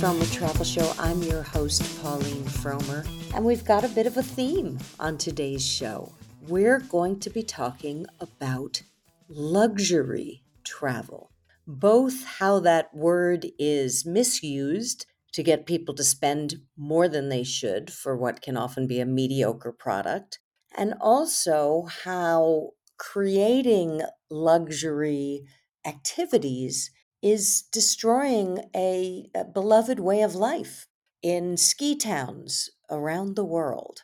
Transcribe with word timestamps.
The 0.00 0.30
Travel 0.32 0.64
Show. 0.64 0.94
I'm 0.98 1.22
your 1.22 1.42
host, 1.42 1.82
Pauline 2.00 2.44
Frommer, 2.44 3.06
and 3.34 3.44
we've 3.44 3.66
got 3.66 3.84
a 3.84 3.88
bit 3.88 4.06
of 4.06 4.16
a 4.16 4.22
theme 4.22 4.78
on 4.98 5.18
today's 5.18 5.64
show. 5.64 6.14
We're 6.48 6.78
going 6.78 7.20
to 7.20 7.28
be 7.28 7.42
talking 7.42 8.06
about 8.18 8.82
luxury 9.28 10.42
travel, 10.64 11.32
both 11.66 12.24
how 12.24 12.60
that 12.60 12.94
word 12.94 13.48
is 13.58 14.06
misused 14.06 15.04
to 15.34 15.42
get 15.42 15.66
people 15.66 15.94
to 15.96 16.02
spend 16.02 16.54
more 16.78 17.06
than 17.06 17.28
they 17.28 17.42
should 17.42 17.92
for 17.92 18.16
what 18.16 18.40
can 18.40 18.56
often 18.56 18.86
be 18.86 19.00
a 19.00 19.06
mediocre 19.06 19.70
product, 19.70 20.38
and 20.74 20.94
also 20.98 21.88
how 22.04 22.70
creating 22.96 24.00
luxury 24.30 25.42
activities 25.84 26.90
is 27.22 27.62
destroying 27.72 28.64
a, 28.74 29.28
a, 29.34 29.44
beloved 29.44 30.00
way 30.00 30.22
of 30.22 30.34
life 30.34 30.86
in 31.22 31.56
ski 31.56 31.96
towns 31.96 32.70
around 32.90 33.36
the 33.36 33.44
world. 33.44 34.00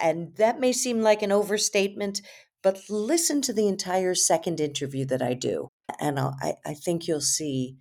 And 0.00 0.36
that 0.36 0.60
may 0.60 0.72
seem 0.72 1.00
like 1.02 1.22
an 1.22 1.32
overstatement, 1.32 2.22
but 2.62 2.80
listen 2.88 3.42
to 3.42 3.52
the 3.52 3.66
entire 3.66 4.14
second 4.14 4.60
interview 4.60 5.04
that 5.06 5.22
I 5.22 5.34
do. 5.34 5.68
And 5.98 6.18
I, 6.18 6.54
I 6.64 6.74
think 6.74 7.08
you'll 7.08 7.20
see 7.20 7.76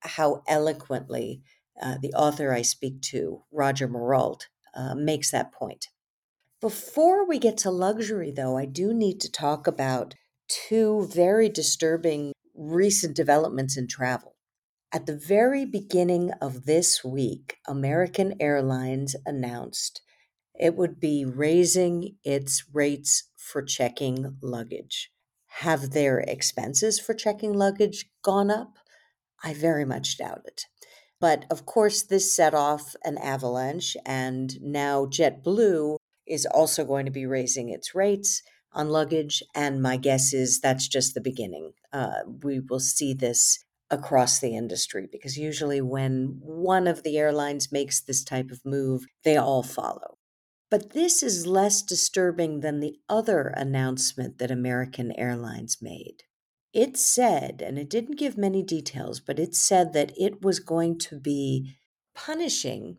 how 0.00 0.42
eloquently 0.48 1.42
uh, 1.80 1.96
the 2.00 2.12
author 2.14 2.52
I 2.52 2.62
speak 2.62 3.00
to, 3.02 3.42
Roger 3.52 3.88
Marolt, 3.88 4.46
uh, 4.74 4.94
makes 4.94 5.30
that 5.30 5.52
point. 5.52 5.88
Before 6.60 7.26
we 7.26 7.38
get 7.38 7.56
to 7.58 7.70
luxury, 7.70 8.30
though, 8.30 8.56
I 8.56 8.66
do 8.66 8.94
need 8.94 9.20
to 9.20 9.30
talk 9.30 9.66
about 9.66 10.14
two 10.48 11.08
very 11.12 11.48
disturbing 11.48 12.32
recent 12.70 13.16
developments 13.16 13.76
in 13.76 13.88
travel. 13.88 14.36
At 14.92 15.06
the 15.06 15.16
very 15.16 15.64
beginning 15.64 16.32
of 16.40 16.66
this 16.66 17.02
week, 17.02 17.56
American 17.66 18.34
Airlines 18.40 19.16
announced 19.24 20.02
it 20.54 20.76
would 20.76 21.00
be 21.00 21.24
raising 21.24 22.16
its 22.24 22.64
rates 22.72 23.30
for 23.36 23.62
checking 23.62 24.36
luggage. 24.42 25.10
Have 25.58 25.90
their 25.90 26.20
expenses 26.20 27.00
for 27.00 27.14
checking 27.14 27.52
luggage 27.52 28.10
gone 28.22 28.50
up? 28.50 28.74
I 29.42 29.54
very 29.54 29.84
much 29.84 30.18
doubt 30.18 30.42
it. 30.44 30.66
But 31.20 31.46
of 31.50 31.64
course, 31.66 32.02
this 32.02 32.34
set 32.34 32.52
off 32.52 32.94
an 33.04 33.16
avalanche, 33.18 33.96
and 34.04 34.60
now 34.60 35.06
JetBlue 35.06 35.96
is 36.26 36.46
also 36.46 36.84
going 36.84 37.06
to 37.06 37.12
be 37.12 37.26
raising 37.26 37.68
its 37.68 37.94
rates 37.94 38.42
on 38.72 38.88
luggage. 38.88 39.42
And 39.54 39.80
my 39.80 39.96
guess 39.96 40.32
is 40.32 40.60
that's 40.60 40.88
just 40.88 41.14
the 41.14 41.20
beginning. 41.20 41.72
Uh, 41.92 42.22
we 42.42 42.60
will 42.60 42.80
see 42.80 43.12
this 43.12 43.64
across 43.90 44.38
the 44.38 44.56
industry 44.56 45.06
because 45.10 45.36
usually 45.36 45.80
when 45.80 46.38
one 46.40 46.86
of 46.86 47.02
the 47.02 47.18
airlines 47.18 47.70
makes 47.70 48.00
this 48.00 48.24
type 48.24 48.50
of 48.50 48.64
move, 48.64 49.04
they 49.22 49.36
all 49.36 49.62
follow. 49.62 50.16
But 50.70 50.94
this 50.94 51.22
is 51.22 51.46
less 51.46 51.82
disturbing 51.82 52.60
than 52.60 52.80
the 52.80 52.96
other 53.06 53.48
announcement 53.48 54.38
that 54.38 54.50
American 54.50 55.12
Airlines 55.18 55.82
made. 55.82 56.22
It 56.72 56.96
said, 56.96 57.60
and 57.60 57.78
it 57.78 57.90
didn't 57.90 58.16
give 58.18 58.38
many 58.38 58.62
details, 58.62 59.20
but 59.20 59.38
it 59.38 59.54
said 59.54 59.92
that 59.92 60.12
it 60.16 60.40
was 60.40 60.58
going 60.60 60.98
to 61.00 61.20
be 61.20 61.76
punishing 62.14 62.96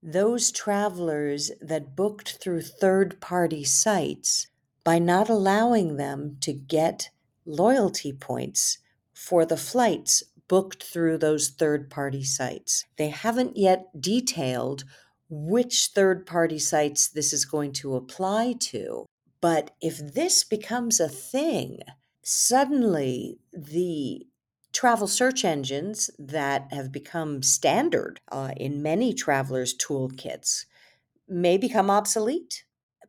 those 0.00 0.52
travelers 0.52 1.50
that 1.60 1.96
booked 1.96 2.38
through 2.40 2.62
third 2.62 3.20
party 3.20 3.64
sites 3.64 4.46
by 4.84 5.00
not 5.00 5.28
allowing 5.28 5.96
them 5.96 6.36
to 6.42 6.52
get 6.52 7.10
loyalty 7.46 8.12
points 8.12 8.78
for 9.14 9.46
the 9.46 9.56
flights 9.56 10.22
booked 10.48 10.82
through 10.82 11.18
those 11.18 11.48
third 11.48 11.90
party 11.90 12.22
sites. 12.22 12.84
They 12.96 13.08
haven't 13.08 13.56
yet 13.56 14.00
detailed 14.00 14.84
which 15.28 15.90
third 15.94 16.26
party 16.26 16.58
sites 16.58 17.08
this 17.08 17.32
is 17.32 17.44
going 17.44 17.72
to 17.72 17.96
apply 17.96 18.54
to. 18.60 19.06
But 19.40 19.72
if 19.80 19.98
this 19.98 20.44
becomes 20.44 21.00
a 21.00 21.08
thing, 21.08 21.80
suddenly 22.22 23.38
the 23.52 24.26
travel 24.72 25.06
search 25.06 25.44
engines 25.44 26.10
that 26.18 26.68
have 26.70 26.92
become 26.92 27.42
standard 27.42 28.20
uh, 28.30 28.52
in 28.56 28.82
many 28.82 29.14
travelers' 29.14 29.76
toolkits 29.76 30.66
may 31.26 31.56
become 31.56 31.90
obsolete 31.90 32.64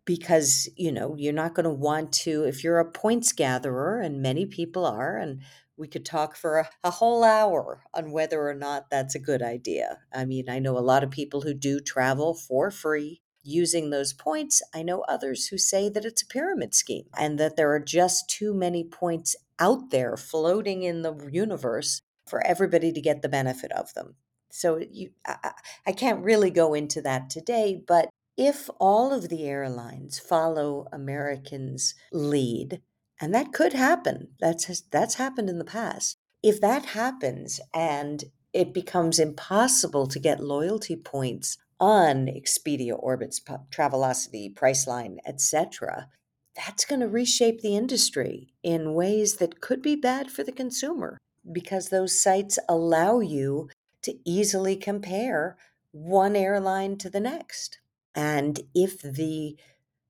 because 0.07 0.69
you 0.77 0.91
know 0.91 1.15
you're 1.19 1.33
not 1.33 1.53
going 1.53 1.65
to 1.65 1.69
want 1.69 2.11
to 2.11 2.45
if 2.45 2.63
you're 2.63 2.79
a 2.79 2.91
points 2.91 3.33
gatherer 3.33 3.99
and 3.99 4.21
many 4.21 4.47
people 4.47 4.85
are 4.85 5.17
and 5.17 5.41
we 5.75 5.87
could 5.87 6.05
talk 6.05 6.35
for 6.35 6.57
a, 6.57 6.69
a, 6.83 6.89
whole 6.89 7.23
hour 7.23 7.83
on 7.93 8.09
whether 8.09 8.49
or 8.49 8.55
not 8.55 8.89
that's 8.89 9.13
a 9.13 9.19
good 9.19 9.43
idea. 9.43 9.99
I 10.11 10.25
mean 10.25 10.49
i 10.49 10.57
know 10.57 10.77
a 10.77 10.79
lot 10.79 11.03
of 11.03 11.11
people 11.11 11.41
who 11.41 11.53
do 11.53 11.79
travel 11.79 12.33
for 12.33 12.71
free 12.71 13.21
using 13.43 13.89
those 13.89 14.13
points. 14.13 14.61
I 14.73 14.81
know 14.81 15.01
others 15.01 15.47
who 15.47 15.57
say 15.57 15.87
that 15.89 16.03
it's 16.03 16.21
a 16.21 16.27
pyramid 16.27 16.73
scheme 16.73 17.05
and 17.17 17.39
that 17.39 17.55
there 17.55 17.71
are 17.73 17.79
just 17.79 18.29
too 18.29 18.53
many 18.53 18.83
points 18.83 19.35
out 19.59 19.89
there 19.89 20.17
floating 20.17 20.83
in 20.83 21.01
the 21.01 21.15
universe 21.31 22.01
for 22.27 22.45
everybody 22.45 22.91
to 22.91 23.01
get 23.01 23.21
the 23.21 23.29
benefit 23.29 23.71
of 23.71 23.93
them. 23.93 24.15
So 24.51 24.79
you 24.91 25.11
I, 25.25 25.51
I 25.85 25.91
can't 25.91 26.23
really 26.23 26.49
go 26.49 26.73
into 26.73 27.01
that 27.01 27.29
today 27.29 27.81
but 27.85 28.09
if 28.37 28.69
all 28.79 29.11
of 29.11 29.29
the 29.29 29.45
airlines 29.45 30.19
follow 30.19 30.87
Americans' 30.93 31.95
lead, 32.11 32.81
and 33.19 33.33
that 33.33 33.51
could 33.51 33.73
happen, 33.73 34.29
that's, 34.39 34.81
that's 34.91 35.15
happened 35.15 35.49
in 35.49 35.57
the 35.57 35.65
past. 35.65 36.17
If 36.43 36.61
that 36.61 36.85
happens 36.85 37.59
and 37.73 38.23
it 38.53 38.73
becomes 38.73 39.19
impossible 39.19 40.07
to 40.07 40.19
get 40.19 40.39
loyalty 40.39 40.95
points 40.95 41.57
on 41.79 42.27
Expedia, 42.27 43.03
Orbitz, 43.03 43.41
Travelocity, 43.71 44.53
Priceline, 44.53 45.17
etc., 45.25 46.09
that's 46.55 46.85
going 46.85 47.01
to 47.01 47.07
reshape 47.07 47.61
the 47.61 47.75
industry 47.75 48.53
in 48.63 48.93
ways 48.93 49.35
that 49.35 49.61
could 49.61 49.81
be 49.81 49.95
bad 49.95 50.31
for 50.31 50.43
the 50.43 50.51
consumer 50.51 51.17
because 51.51 51.89
those 51.89 52.19
sites 52.19 52.57
allow 52.67 53.19
you 53.19 53.69
to 54.01 54.15
easily 54.25 54.75
compare 54.75 55.57
one 55.91 56.35
airline 56.35 56.97
to 56.97 57.09
the 57.09 57.19
next. 57.19 57.79
And 58.17 58.59
if 58.73 58.99
the 59.03 59.57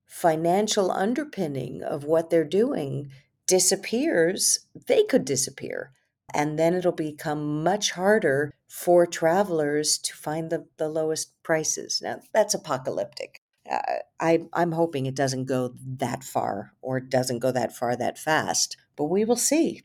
financial 0.06 0.90
underpinning 0.90 1.82
of 1.82 2.04
what 2.04 2.30
they're 2.30 2.42
doing 2.42 3.12
disappears, 3.46 4.60
they 4.86 5.04
could 5.04 5.26
disappear. 5.26 5.92
And 6.32 6.58
then 6.58 6.72
it'll 6.72 6.92
become 6.92 7.62
much 7.62 7.92
harder 7.92 8.54
for 8.66 9.06
travelers 9.06 9.98
to 9.98 10.14
find 10.14 10.48
the, 10.48 10.66
the 10.78 10.88
lowest 10.88 11.34
prices. 11.42 12.00
Now, 12.02 12.20
that's 12.32 12.54
apocalyptic. 12.54 13.42
Uh, 13.70 13.78
I, 14.18 14.46
I'm 14.54 14.72
hoping 14.72 15.04
it 15.04 15.14
doesn't 15.14 15.44
go 15.44 15.74
that 15.98 16.24
far 16.24 16.72
or 16.80 16.96
it 16.96 17.10
doesn't 17.10 17.40
go 17.40 17.52
that 17.52 17.76
far 17.76 17.94
that 17.94 18.18
fast, 18.18 18.78
but 18.96 19.04
we 19.04 19.26
will 19.26 19.36
see. 19.36 19.82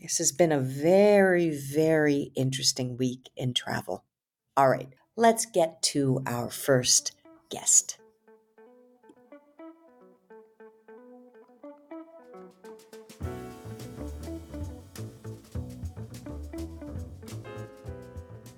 This 0.00 0.18
has 0.18 0.30
been 0.30 0.52
a 0.52 0.60
very, 0.60 1.50
very 1.50 2.30
interesting 2.36 2.96
week 2.96 3.30
in 3.36 3.54
travel. 3.54 4.04
All 4.56 4.68
right, 4.68 4.92
let's 5.16 5.46
get 5.46 5.82
to 5.82 6.22
our 6.26 6.50
first 6.50 7.15
guest. 7.50 7.98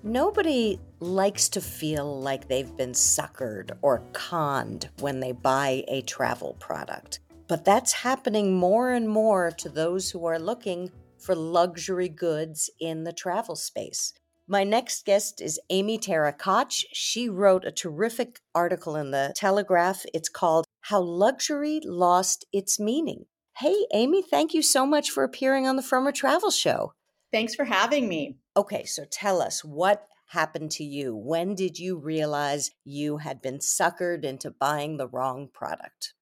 Nobody 0.01 0.79
likes 0.99 1.49
to 1.49 1.61
feel 1.61 2.19
like 2.19 2.47
they've 2.47 2.75
been 2.75 2.93
suckered 2.93 3.77
or 3.81 4.01
conned 4.13 4.89
when 4.99 5.19
they 5.19 5.33
buy 5.33 5.83
a 5.87 6.01
travel 6.01 6.55
product. 6.59 7.19
But 7.47 7.65
that's 7.65 7.91
happening 7.91 8.57
more 8.57 8.91
and 8.91 9.09
more 9.09 9.51
to 9.57 9.69
those 9.69 10.09
who 10.09 10.25
are 10.25 10.39
looking 10.39 10.89
for 11.19 11.35
luxury 11.35 12.09
goods 12.09 12.69
in 12.79 13.03
the 13.03 13.13
travel 13.13 13.55
space. 13.55 14.13
My 14.51 14.63
next 14.63 15.05
guest 15.05 15.41
is 15.41 15.59
Amy 15.69 15.99
Tara 15.99 16.33
Koch. 16.33 16.83
She 16.91 17.29
wrote 17.29 17.65
a 17.65 17.71
terrific 17.71 18.39
article 18.55 18.95
in 18.95 19.11
the 19.11 19.31
Telegraph. 19.35 20.03
It's 20.11 20.27
called 20.27 20.65
How 20.81 21.01
Luxury 21.01 21.79
Lost 21.85 22.47
Its 22.51 22.79
Meaning. 22.79 23.27
Hey, 23.57 23.85
Amy, 23.93 24.23
thank 24.23 24.55
you 24.55 24.63
so 24.63 24.87
much 24.87 25.11
for 25.11 25.23
appearing 25.23 25.67
on 25.67 25.75
the 25.75 25.83
Frommer 25.83 26.11
Travel 26.11 26.49
Show. 26.49 26.93
Thanks 27.31 27.53
for 27.53 27.65
having 27.65 28.09
me. 28.09 28.37
Okay, 28.57 28.85
so 28.85 29.05
tell 29.11 29.39
us 29.39 29.63
what 29.63 30.07
happened 30.29 30.71
to 30.71 30.83
you? 30.83 31.15
When 31.15 31.53
did 31.53 31.77
you 31.77 31.99
realize 31.99 32.71
you 32.83 33.17
had 33.17 33.43
been 33.43 33.59
suckered 33.59 34.23
into 34.23 34.49
buying 34.49 34.97
the 34.97 35.07
wrong 35.07 35.47
product? 35.53 36.15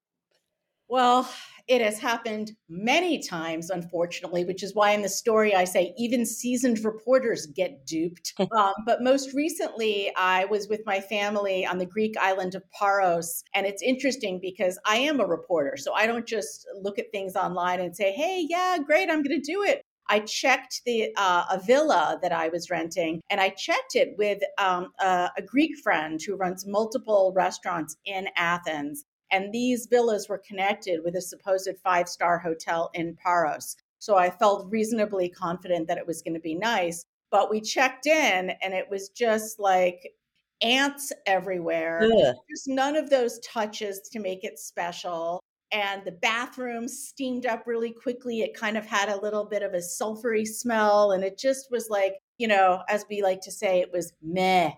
Well, 0.90 1.30
it 1.68 1.82
has 1.82 2.00
happened 2.00 2.54
many 2.70 3.22
times, 3.22 3.70
unfortunately, 3.70 4.46
which 4.46 4.64
is 4.64 4.74
why 4.74 4.92
in 4.92 5.02
the 5.02 5.10
story 5.10 5.54
I 5.54 5.66
say 5.66 5.94
even 5.98 6.26
seasoned 6.26 6.84
reporters 6.84 7.46
get 7.46 7.86
duped. 7.86 8.34
um, 8.56 8.74
but 8.86 9.04
most 9.04 9.34
recently, 9.34 10.12
I 10.16 10.46
was 10.46 10.70
with 10.70 10.82
my 10.86 11.02
family 11.02 11.66
on 11.66 11.78
the 11.78 11.86
Greek 11.86 12.16
island 12.18 12.56
of 12.56 12.64
Paros. 12.72 13.44
And 13.54 13.66
it's 13.68 13.82
interesting 13.82 14.40
because 14.42 14.80
I 14.86 14.98
am 14.98 15.20
a 15.20 15.26
reporter. 15.26 15.76
So 15.76 15.94
I 15.94 16.08
don't 16.08 16.26
just 16.26 16.66
look 16.82 17.00
at 17.00 17.12
things 17.12 17.36
online 17.36 17.82
and 17.82 17.96
say, 17.96 18.14
hey, 18.14 18.46
yeah, 18.48 18.78
great, 18.86 19.10
I'm 19.10 19.22
going 19.22 19.42
to 19.42 19.52
do 19.52 19.64
it. 19.64 19.82
I 20.10 20.22
checked 20.22 20.84
the 20.86 21.12
uh, 21.18 21.44
a 21.52 21.60
villa 21.60 22.18
that 22.22 22.32
I 22.32 22.48
was 22.48 22.70
renting, 22.70 23.20
and 23.30 23.42
I 23.42 23.50
checked 23.50 23.96
it 23.96 24.16
with 24.18 24.40
um, 24.58 24.94
a, 25.00 25.30
a 25.38 25.42
Greek 25.42 25.78
friend 25.84 26.22
who 26.26 26.38
runs 26.38 26.66
multiple 26.66 27.34
restaurants 27.36 27.98
in 28.06 28.30
Athens. 28.38 29.04
And 29.32 29.52
these 29.52 29.88
villas 29.88 30.28
were 30.30 30.38
connected 30.38 31.02
with 31.04 31.16
a 31.16 31.22
supposed 31.22 31.70
five 31.84 32.08
star 32.08 32.38
hotel 32.38 32.90
in 32.94 33.16
Paros. 33.16 33.76
So 34.00 34.16
I 34.16 34.30
felt 34.30 34.72
reasonably 34.72 35.30
confident 35.30 35.88
that 35.88 35.98
it 35.98 36.08
was 36.08 36.22
going 36.22 36.36
to 36.36 36.40
be 36.40 36.56
nice. 36.56 37.06
But 37.30 37.50
we 37.50 37.60
checked 37.60 38.06
in, 38.06 38.52
and 38.62 38.74
it 38.74 38.90
was 38.90 39.10
just 39.10 39.60
like 39.60 40.14
ants 40.62 41.12
everywhere. 41.26 42.02
Ugh. 42.04 42.36
Just 42.50 42.68
none 42.68 42.96
of 42.96 43.10
those 43.10 43.40
touches 43.40 44.00
to 44.12 44.20
make 44.20 44.44
it 44.44 44.60
special 44.60 45.42
and 45.72 46.04
the 46.06 46.12
bathroom 46.12 46.88
steamed 46.88 47.46
up 47.46 47.68
really 47.68 47.92
quickly. 47.92 48.42
It 48.42 48.54
kind 48.54 48.78
of 48.78 48.86
had 48.86 49.10
a 49.10 49.20
little 49.20 49.46
bit 49.46 49.64
of 49.64 49.74
a 49.74 49.78
sulfury 49.78 50.46
smell, 50.46 51.12
and 51.12 51.24
it 51.24 51.38
just 51.38 51.70
was 51.72 51.90
like, 51.90 52.16
you 52.38 52.48
know, 52.48 52.84
as 52.88 53.06
we 53.10 53.22
like 53.22 53.42
to 53.42 53.52
say, 53.52 53.80
it 53.80 53.92
was 53.92 54.14
meh. 54.22 54.72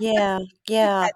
Yeah, 0.00 0.38
yeah. 0.68 1.08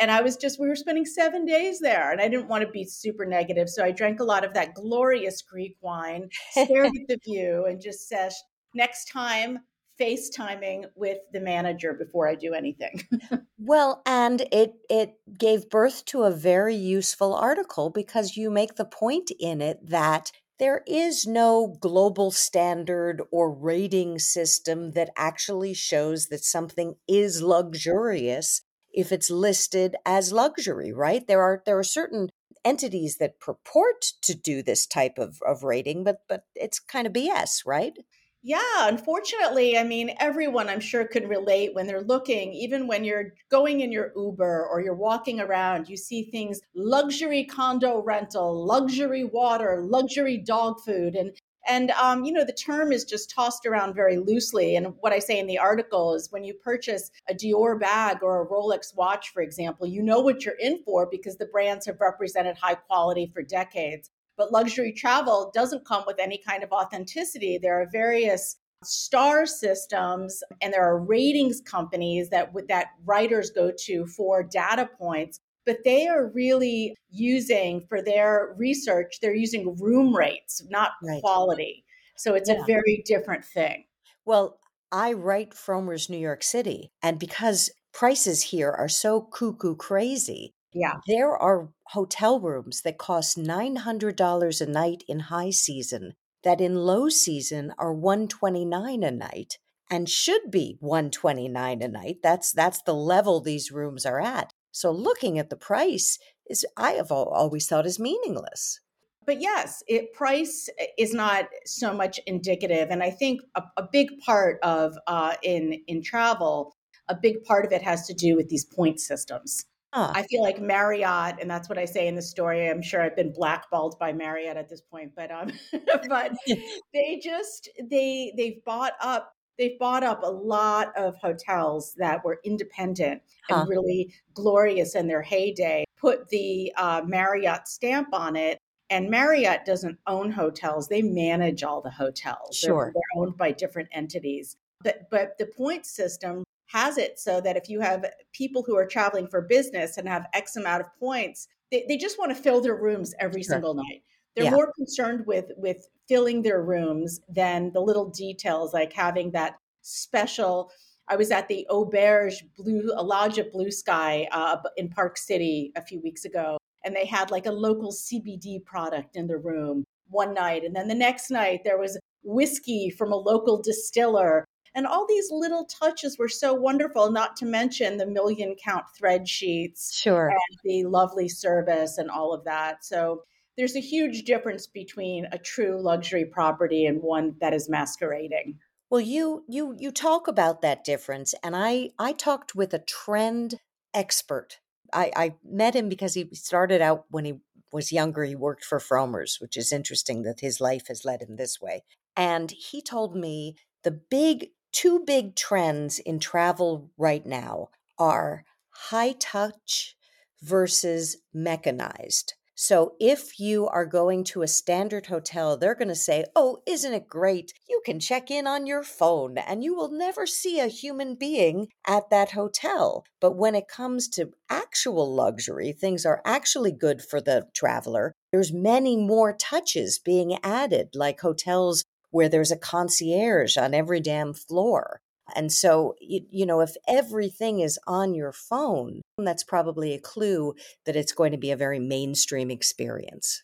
And 0.00 0.10
I 0.10 0.22
was 0.22 0.36
just, 0.36 0.60
we 0.60 0.68
were 0.68 0.76
spending 0.76 1.04
seven 1.04 1.44
days 1.44 1.80
there, 1.80 2.10
and 2.12 2.20
I 2.20 2.28
didn't 2.28 2.48
want 2.48 2.64
to 2.64 2.70
be 2.70 2.84
super 2.84 3.24
negative. 3.24 3.68
So 3.68 3.84
I 3.84 3.90
drank 3.90 4.20
a 4.20 4.24
lot 4.24 4.44
of 4.44 4.54
that 4.54 4.74
glorious 4.74 5.42
Greek 5.42 5.76
wine, 5.80 6.28
stared 6.50 6.86
at 6.86 7.08
the 7.08 7.18
view, 7.24 7.66
and 7.66 7.80
just 7.80 8.08
said, 8.08 8.32
next 8.74 9.10
time, 9.10 9.60
FaceTiming 10.00 10.86
with 10.96 11.18
the 11.32 11.40
manager 11.40 11.94
before 11.94 12.28
I 12.28 12.34
do 12.34 12.52
anything. 12.52 13.02
well, 13.58 14.02
and 14.04 14.40
it 14.52 14.74
it 14.90 15.14
gave 15.38 15.70
birth 15.70 16.04
to 16.06 16.22
a 16.22 16.32
very 16.32 16.74
useful 16.74 17.34
article 17.34 17.90
because 17.90 18.36
you 18.36 18.50
make 18.50 18.74
the 18.74 18.84
point 18.84 19.30
in 19.38 19.60
it 19.60 19.78
that 19.88 20.32
there 20.58 20.82
is 20.86 21.26
no 21.26 21.76
global 21.80 22.30
standard 22.30 23.22
or 23.32 23.50
rating 23.52 24.18
system 24.18 24.92
that 24.92 25.10
actually 25.16 25.74
shows 25.74 26.28
that 26.28 26.44
something 26.44 26.94
is 27.08 27.42
luxurious 27.42 28.62
if 28.92 29.10
it's 29.10 29.30
listed 29.30 29.96
as 30.06 30.32
luxury, 30.32 30.92
right? 30.92 31.26
There 31.26 31.42
are 31.42 31.62
there 31.66 31.78
are 31.78 31.84
certain 31.84 32.30
entities 32.64 33.18
that 33.18 33.40
purport 33.40 34.04
to 34.22 34.34
do 34.34 34.62
this 34.62 34.86
type 34.86 35.18
of, 35.18 35.38
of 35.46 35.64
rating, 35.64 36.04
but 36.04 36.18
but 36.28 36.44
it's 36.54 36.78
kind 36.78 37.06
of 37.06 37.12
BS, 37.12 37.66
right? 37.66 37.98
Yeah, 38.46 38.88
unfortunately, 38.88 39.78
I 39.78 39.84
mean, 39.84 40.14
everyone 40.20 40.68
I'm 40.68 40.78
sure 40.80 41.06
could 41.06 41.26
relate 41.30 41.74
when 41.74 41.86
they're 41.86 42.02
looking, 42.02 42.52
even 42.52 42.86
when 42.86 43.02
you're 43.02 43.32
going 43.50 43.80
in 43.80 43.90
your 43.90 44.12
Uber 44.14 44.66
or 44.70 44.82
you're 44.82 44.94
walking 44.94 45.40
around, 45.40 45.88
you 45.88 45.96
see 45.96 46.24
things 46.24 46.60
luxury 46.74 47.44
condo 47.44 48.02
rental, 48.02 48.66
luxury 48.66 49.24
water, 49.24 49.80
luxury 49.88 50.36
dog 50.36 50.78
food. 50.84 51.14
And 51.14 51.32
and 51.66 51.90
um, 51.92 52.26
you 52.26 52.32
know 52.32 52.44
the 52.44 52.52
term 52.52 52.92
is 52.92 53.06
just 53.06 53.30
tossed 53.30 53.64
around 53.64 53.94
very 53.94 54.18
loosely. 54.18 54.76
And 54.76 54.88
what 55.00 55.14
I 55.14 55.20
say 55.20 55.38
in 55.38 55.46
the 55.46 55.56
article 55.58 56.12
is 56.14 56.30
when 56.30 56.44
you 56.44 56.52
purchase 56.52 57.10
a 57.30 57.32
Dior 57.32 57.80
bag 57.80 58.18
or 58.22 58.42
a 58.42 58.46
Rolex 58.46 58.94
watch, 58.94 59.30
for 59.30 59.40
example, 59.40 59.86
you 59.86 60.02
know 60.02 60.20
what 60.20 60.44
you're 60.44 60.58
in 60.60 60.82
for 60.84 61.08
because 61.10 61.38
the 61.38 61.46
brands 61.46 61.86
have 61.86 61.98
represented 61.98 62.58
high 62.58 62.74
quality 62.74 63.30
for 63.32 63.42
decades. 63.42 64.10
But 64.36 64.52
luxury 64.52 64.92
travel 64.92 65.50
doesn't 65.54 65.86
come 65.86 66.04
with 66.06 66.18
any 66.18 66.38
kind 66.38 66.62
of 66.62 66.72
authenticity. 66.72 67.58
There 67.58 67.80
are 67.80 67.86
various 67.92 68.56
star 68.84 69.46
systems 69.46 70.42
and 70.60 70.72
there 70.72 70.84
are 70.84 70.98
ratings 70.98 71.60
companies 71.60 72.28
that 72.30 72.52
that 72.68 72.88
writers 73.04 73.50
go 73.50 73.72
to 73.78 74.06
for 74.06 74.42
data 74.42 74.88
points 74.98 75.40
but 75.66 75.78
they 75.84 76.06
are 76.06 76.30
really 76.34 76.94
using 77.10 77.80
for 77.88 78.02
their 78.02 78.54
research 78.58 79.16
they're 79.20 79.34
using 79.34 79.76
room 79.78 80.14
rates 80.14 80.62
not 80.68 80.92
right. 81.02 81.20
quality 81.20 81.84
so 82.16 82.34
it's 82.34 82.48
yeah. 82.48 82.62
a 82.62 82.66
very 82.66 83.02
different 83.06 83.44
thing 83.44 83.84
well 84.24 84.58
i 84.92 85.12
write 85.12 85.52
frommer's 85.52 86.10
new 86.10 86.18
york 86.18 86.42
city 86.42 86.90
and 87.02 87.18
because 87.18 87.70
prices 87.92 88.42
here 88.42 88.70
are 88.70 88.88
so 88.88 89.20
cuckoo 89.20 89.74
crazy 89.74 90.52
yeah. 90.74 90.94
There 91.06 91.36
are 91.36 91.68
hotel 91.88 92.40
rooms 92.40 92.82
that 92.82 92.98
cost 92.98 93.38
$900 93.38 94.60
a 94.60 94.66
night 94.66 95.04
in 95.06 95.20
high 95.20 95.50
season 95.50 96.14
that 96.42 96.60
in 96.60 96.74
low 96.74 97.08
season 97.08 97.72
are 97.78 97.92
129 97.92 99.02
a 99.02 99.10
night 99.10 99.58
and 99.90 100.08
should 100.08 100.50
be 100.50 100.76
129 100.80 101.82
a 101.82 101.88
night. 101.88 102.16
That's 102.22 102.52
that's 102.52 102.82
the 102.82 102.94
level 102.94 103.40
these 103.40 103.70
rooms 103.70 104.04
are 104.04 104.20
at. 104.20 104.52
So 104.72 104.90
looking 104.90 105.38
at 105.38 105.50
the 105.50 105.56
price 105.56 106.18
is 106.48 106.66
I 106.76 106.92
have 106.92 107.12
always 107.12 107.66
thought 107.66 107.86
is 107.86 107.98
meaningless. 107.98 108.80
But 109.26 109.40
yes, 109.40 109.82
it 109.86 110.12
price 110.12 110.68
is 110.98 111.14
not 111.14 111.48
so 111.64 111.94
much 111.94 112.20
indicative, 112.26 112.88
and 112.90 113.02
I 113.02 113.10
think 113.10 113.40
a, 113.54 113.62
a 113.78 113.88
big 113.90 114.08
part 114.18 114.58
of 114.62 114.94
uh, 115.06 115.36
in 115.42 115.80
in 115.86 116.02
travel, 116.02 116.76
a 117.08 117.14
big 117.14 117.42
part 117.44 117.64
of 117.64 117.72
it 117.72 117.82
has 117.82 118.06
to 118.08 118.14
do 118.14 118.36
with 118.36 118.48
these 118.48 118.64
point 118.64 119.00
systems. 119.00 119.64
Huh. 119.94 120.10
I 120.12 120.24
feel 120.24 120.42
like 120.42 120.60
Marriott, 120.60 121.36
and 121.40 121.48
that's 121.48 121.68
what 121.68 121.78
I 121.78 121.84
say 121.84 122.08
in 122.08 122.16
the 122.16 122.22
story. 122.22 122.68
I'm 122.68 122.82
sure 122.82 123.00
I've 123.00 123.14
been 123.14 123.32
blackballed 123.32 123.96
by 124.00 124.12
Marriott 124.12 124.56
at 124.56 124.68
this 124.68 124.80
point, 124.80 125.12
but 125.14 125.30
um, 125.30 125.52
but 126.08 126.32
they 126.92 127.20
just 127.22 127.68
they 127.80 128.32
they've 128.36 128.64
bought 128.64 128.94
up 129.00 129.32
they've 129.56 129.78
bought 129.78 130.02
up 130.02 130.24
a 130.24 130.30
lot 130.30 130.92
of 130.96 131.14
hotels 131.22 131.94
that 131.98 132.24
were 132.24 132.40
independent 132.44 133.22
huh. 133.48 133.60
and 133.60 133.68
really 133.68 134.12
glorious 134.34 134.96
in 134.96 135.06
their 135.06 135.22
heyday. 135.22 135.84
Put 135.96 136.28
the 136.28 136.72
uh, 136.76 137.02
Marriott 137.06 137.68
stamp 137.68 138.08
on 138.12 138.34
it, 138.34 138.58
and 138.90 139.08
Marriott 139.08 139.64
doesn't 139.64 140.00
own 140.08 140.32
hotels; 140.32 140.88
they 140.88 141.02
manage 141.02 141.62
all 141.62 141.80
the 141.80 141.90
hotels. 141.90 142.56
Sure, 142.56 142.86
they're, 142.86 142.94
they're 142.94 143.22
owned 143.22 143.36
by 143.36 143.52
different 143.52 143.90
entities. 143.92 144.56
But 144.82 145.08
but 145.08 145.38
the 145.38 145.46
point 145.46 145.86
system 145.86 146.42
has 146.74 146.98
it 146.98 147.20
so 147.20 147.40
that 147.40 147.56
if 147.56 147.68
you 147.68 147.80
have 147.80 148.04
people 148.32 148.64
who 148.66 148.76
are 148.76 148.84
traveling 148.84 149.28
for 149.28 149.40
business 149.42 149.96
and 149.96 150.08
have 150.08 150.26
X 150.34 150.56
amount 150.56 150.80
of 150.80 150.88
points, 150.98 151.46
they, 151.70 151.84
they 151.88 151.96
just 151.96 152.18
want 152.18 152.36
to 152.36 152.42
fill 152.42 152.60
their 152.60 152.74
rooms 152.74 153.14
every 153.20 153.44
sure. 153.44 153.54
single 153.54 153.74
night. 153.74 154.02
They're 154.34 154.46
yeah. 154.46 154.50
more 154.50 154.72
concerned 154.76 155.24
with 155.24 155.52
with 155.56 155.86
filling 156.08 156.42
their 156.42 156.62
rooms 156.62 157.20
than 157.28 157.70
the 157.72 157.80
little 157.80 158.10
details 158.10 158.74
like 158.74 158.92
having 158.92 159.30
that 159.30 159.54
special. 159.82 160.72
I 161.06 161.14
was 161.14 161.30
at 161.30 161.46
the 161.46 161.64
Auberge 161.70 162.42
Blue 162.56 162.90
Alaja 162.96 163.52
Blue 163.52 163.70
Sky 163.70 164.26
uh, 164.32 164.56
in 164.76 164.88
Park 164.88 165.16
City 165.16 165.70
a 165.76 165.82
few 165.82 166.00
weeks 166.02 166.24
ago, 166.24 166.58
and 166.84 166.96
they 166.96 167.06
had 167.06 167.30
like 167.30 167.46
a 167.46 167.52
local 167.52 167.92
CBD 167.92 168.64
product 168.64 169.14
in 169.14 169.28
the 169.28 169.38
room 169.38 169.84
one 170.08 170.34
night, 170.34 170.64
and 170.64 170.74
then 170.74 170.88
the 170.88 170.94
next 170.94 171.30
night 171.30 171.60
there 171.62 171.78
was 171.78 171.96
whiskey 172.24 172.90
from 172.90 173.12
a 173.12 173.16
local 173.16 173.62
distiller 173.62 174.44
and 174.74 174.86
all 174.86 175.06
these 175.06 175.30
little 175.30 175.64
touches 175.64 176.18
were 176.18 176.28
so 176.28 176.54
wonderful, 176.54 177.10
not 177.10 177.36
to 177.36 177.46
mention 177.46 177.96
the 177.96 178.06
million 178.06 178.56
count 178.62 178.84
thread 178.96 179.28
sheets. 179.28 179.96
Sure. 179.96 180.28
And 180.28 180.58
the 180.64 180.84
lovely 180.84 181.28
service 181.28 181.98
and 181.98 182.10
all 182.10 182.32
of 182.32 182.44
that. 182.44 182.84
So 182.84 183.22
there's 183.56 183.76
a 183.76 183.80
huge 183.80 184.24
difference 184.24 184.66
between 184.66 185.26
a 185.30 185.38
true 185.38 185.80
luxury 185.80 186.24
property 186.24 186.86
and 186.86 187.02
one 187.02 187.36
that 187.40 187.54
is 187.54 187.68
masquerading. 187.68 188.58
Well, 188.90 189.00
you 189.00 189.44
you 189.48 189.74
you 189.78 189.90
talk 189.90 190.28
about 190.28 190.62
that 190.62 190.84
difference, 190.84 191.34
and 191.42 191.56
I 191.56 191.90
I 191.98 192.12
talked 192.12 192.54
with 192.54 192.74
a 192.74 192.78
trend 192.78 193.60
expert. 193.92 194.58
I, 194.92 195.10
I 195.16 195.34
met 195.44 195.74
him 195.74 195.88
because 195.88 196.14
he 196.14 196.28
started 196.34 196.80
out 196.80 197.06
when 197.10 197.24
he 197.24 197.40
was 197.72 197.92
younger. 197.92 198.24
He 198.24 198.36
worked 198.36 198.64
for 198.64 198.78
Frommer's, 198.78 199.38
which 199.40 199.56
is 199.56 199.72
interesting 199.72 200.22
that 200.22 200.40
his 200.40 200.60
life 200.60 200.88
has 200.88 201.04
led 201.04 201.22
him 201.22 201.36
this 201.36 201.60
way. 201.60 201.82
And 202.16 202.52
he 202.52 202.80
told 202.80 203.16
me 203.16 203.56
the 203.82 203.90
big 203.90 204.50
two 204.74 205.02
big 205.06 205.36
trends 205.36 205.98
in 206.00 206.18
travel 206.18 206.90
right 206.98 207.24
now 207.24 207.68
are 207.98 208.44
high 208.70 209.12
touch 209.12 209.96
versus 210.42 211.16
mechanized. 211.32 212.34
So 212.56 212.94
if 213.00 213.40
you 213.40 213.66
are 213.66 213.86
going 213.86 214.22
to 214.24 214.42
a 214.42 214.48
standard 214.48 215.06
hotel, 215.06 215.56
they're 215.56 215.74
going 215.74 215.88
to 215.88 215.94
say, 215.94 216.24
Oh, 216.36 216.58
isn't 216.66 216.92
it 216.92 217.08
great? 217.08 217.52
You 217.68 217.82
can 217.84 217.98
check 217.98 218.30
in 218.30 218.46
on 218.46 218.66
your 218.66 218.84
phone 218.84 219.38
and 219.38 219.64
you 219.64 219.74
will 219.74 219.90
never 219.90 220.24
see 220.24 220.60
a 220.60 220.68
human 220.68 221.16
being 221.16 221.68
at 221.86 222.10
that 222.10 222.30
hotel. 222.30 223.04
But 223.20 223.36
when 223.36 223.56
it 223.56 223.66
comes 223.66 224.08
to 224.10 224.30
actual 224.48 225.12
luxury, 225.12 225.72
things 225.72 226.06
are 226.06 226.22
actually 226.24 226.72
good 226.72 227.02
for 227.02 227.20
the 227.20 227.48
traveler. 227.54 228.12
There's 228.30 228.52
many 228.52 228.96
more 228.96 229.32
touches 229.36 229.98
being 229.98 230.38
added, 230.44 230.90
like 230.94 231.20
hotels 231.20 231.84
where 232.14 232.28
there's 232.28 232.52
a 232.52 232.56
concierge 232.56 233.56
on 233.56 233.74
every 233.74 233.98
damn 233.98 234.32
floor. 234.32 235.00
And 235.34 235.50
so, 235.50 235.96
you, 236.00 236.20
you, 236.30 236.46
know, 236.46 236.60
if 236.60 236.76
everything 236.86 237.58
is 237.58 237.76
on 237.88 238.14
your 238.14 238.30
phone, 238.30 239.00
that's 239.18 239.42
probably 239.42 239.94
a 239.94 240.00
clue 240.00 240.54
that 240.86 240.94
it's 240.94 241.10
going 241.10 241.32
to 241.32 241.38
be 241.38 241.50
a 241.50 241.56
very 241.56 241.80
mainstream 241.80 242.52
experience. 242.52 243.42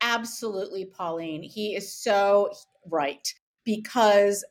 Absolutely, 0.00 0.86
Pauline. 0.86 1.44
He 1.44 1.76
is 1.76 1.94
so 1.94 2.50
right 2.90 3.24
because 3.64 4.44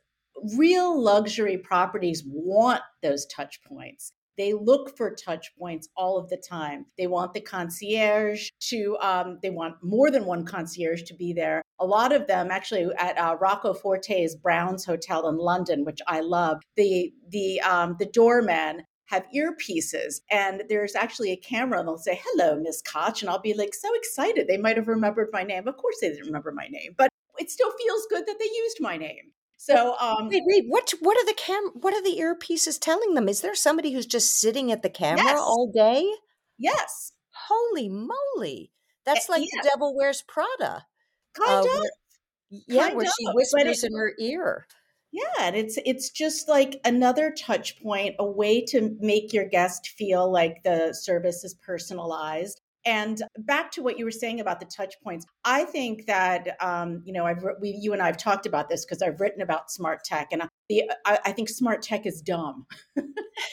real 0.55 0.97
luxury 0.97 1.57
properties 1.57 2.23
want 2.25 2.83
those 3.03 3.25
touch 3.25 3.59
points. 3.67 4.11
They 4.37 4.53
look 4.53 4.95
for 4.95 5.13
touch 5.13 5.51
points 5.59 5.89
all 5.97 6.17
of 6.17 6.29
the 6.29 6.37
time. 6.37 6.85
They 6.97 7.07
want 7.07 7.33
the 7.33 7.41
concierge 7.41 8.47
to, 8.69 8.97
um, 9.01 9.39
they 9.41 9.49
want 9.49 9.75
more 9.83 10.09
than 10.09 10.23
one 10.23 10.45
concierge 10.45 11.03
to 11.03 11.13
be 11.13 11.33
there 11.33 11.64
a 11.79 11.85
lot 11.85 12.13
of 12.13 12.27
them 12.27 12.51
actually 12.51 12.87
at 12.97 13.17
uh, 13.17 13.37
Rocco 13.39 13.73
Forte's 13.73 14.35
Brown's 14.35 14.85
Hotel 14.85 15.27
in 15.27 15.37
London, 15.37 15.85
which 15.85 15.99
I 16.07 16.21
love. 16.21 16.61
The 16.75 17.11
the 17.29 17.61
um, 17.61 17.95
the 17.99 18.05
doormen 18.05 18.83
have 19.07 19.25
earpieces 19.35 20.21
and 20.31 20.63
there's 20.67 20.95
actually 20.95 21.31
a 21.31 21.37
camera 21.37 21.77
and 21.77 21.87
they'll 21.87 21.95
say 21.95 22.19
hello 22.25 22.59
miss 22.59 22.81
koch 22.81 23.21
and 23.21 23.29
i'll 23.29 23.39
be 23.39 23.53
like 23.53 23.71
so 23.71 23.87
excited 23.93 24.47
they 24.47 24.57
might 24.57 24.77
have 24.77 24.87
remembered 24.87 25.29
my 25.31 25.43
name 25.43 25.67
of 25.67 25.77
course 25.77 25.97
they 26.01 26.09
didn't 26.09 26.25
remember 26.25 26.51
my 26.51 26.65
name 26.71 26.91
but 26.97 27.07
it 27.37 27.51
still 27.51 27.71
feels 27.77 28.07
good 28.09 28.25
that 28.25 28.37
they 28.39 28.45
used 28.45 28.77
my 28.79 28.97
name 28.97 29.31
so 29.57 29.95
um 29.99 30.29
wait, 30.29 30.43
wait, 30.45 30.65
what 30.67 30.93
what 30.99 31.17
are 31.17 31.25
the 31.25 31.33
cam 31.33 31.71
what 31.73 31.93
are 31.93 32.03
the 32.03 32.19
earpieces 32.19 32.79
telling 32.79 33.13
them? 33.13 33.27
Is 33.27 33.41
there 33.41 33.55
somebody 33.55 33.93
who's 33.93 34.05
just 34.05 34.39
sitting 34.39 34.71
at 34.71 34.83
the 34.83 34.89
camera 34.89 35.23
yes. 35.23 35.39
all 35.39 35.71
day? 35.73 36.07
Yes. 36.57 37.13
Holy 37.47 37.89
moly. 37.89 38.71
That's 39.05 39.29
like 39.29 39.41
yeah. 39.41 39.61
the 39.61 39.69
devil 39.69 39.95
wears 39.95 40.23
Prada. 40.27 40.85
Kind 41.37 41.51
uh, 41.51 41.59
of. 41.59 41.65
Where, 41.65 41.91
yeah, 42.49 42.83
kind 42.83 42.95
where 42.95 43.05
of, 43.05 43.11
she 43.17 43.25
whispers 43.33 43.83
it, 43.83 43.91
in 43.91 43.97
her 43.97 44.13
ear. 44.19 44.67
Yeah, 45.11 45.23
and 45.39 45.55
it's 45.55 45.79
it's 45.85 46.09
just 46.09 46.49
like 46.49 46.81
another 46.83 47.31
touch 47.31 47.81
point, 47.81 48.15
a 48.19 48.25
way 48.25 48.65
to 48.65 48.97
make 48.99 49.31
your 49.31 49.45
guest 49.45 49.93
feel 49.97 50.29
like 50.29 50.63
the 50.63 50.93
service 50.93 51.43
is 51.45 51.53
personalized. 51.53 52.59
And 52.87 53.23
back 53.39 53.71
to 53.71 53.81
what 53.81 53.97
you 53.97 54.05
were 54.05 54.11
saying 54.11 54.41
about 54.41 54.59
the 54.59 54.65
touch 54.67 54.93
points, 55.01 55.25
I 55.43 55.63
think 55.63 56.05
that 56.05 56.55
um, 56.59 57.01
you 57.05 57.13
know 57.13 57.25
I've 57.25 57.43
we, 57.61 57.77
you 57.79 57.93
and 57.93 58.01
I 58.01 58.07
have 58.07 58.17
talked 58.17 58.45
about 58.45 58.67
this 58.67 58.83
because 58.85 59.01
I've 59.01 59.21
written 59.21 59.41
about 59.41 59.71
smart 59.71 60.03
tech, 60.03 60.27
and 60.33 60.43
the 60.67 60.83
I, 61.05 61.19
I 61.25 61.31
think 61.31 61.47
smart 61.47 61.81
tech 61.81 62.05
is 62.05 62.21
dumb. 62.21 62.67
and, 62.97 63.05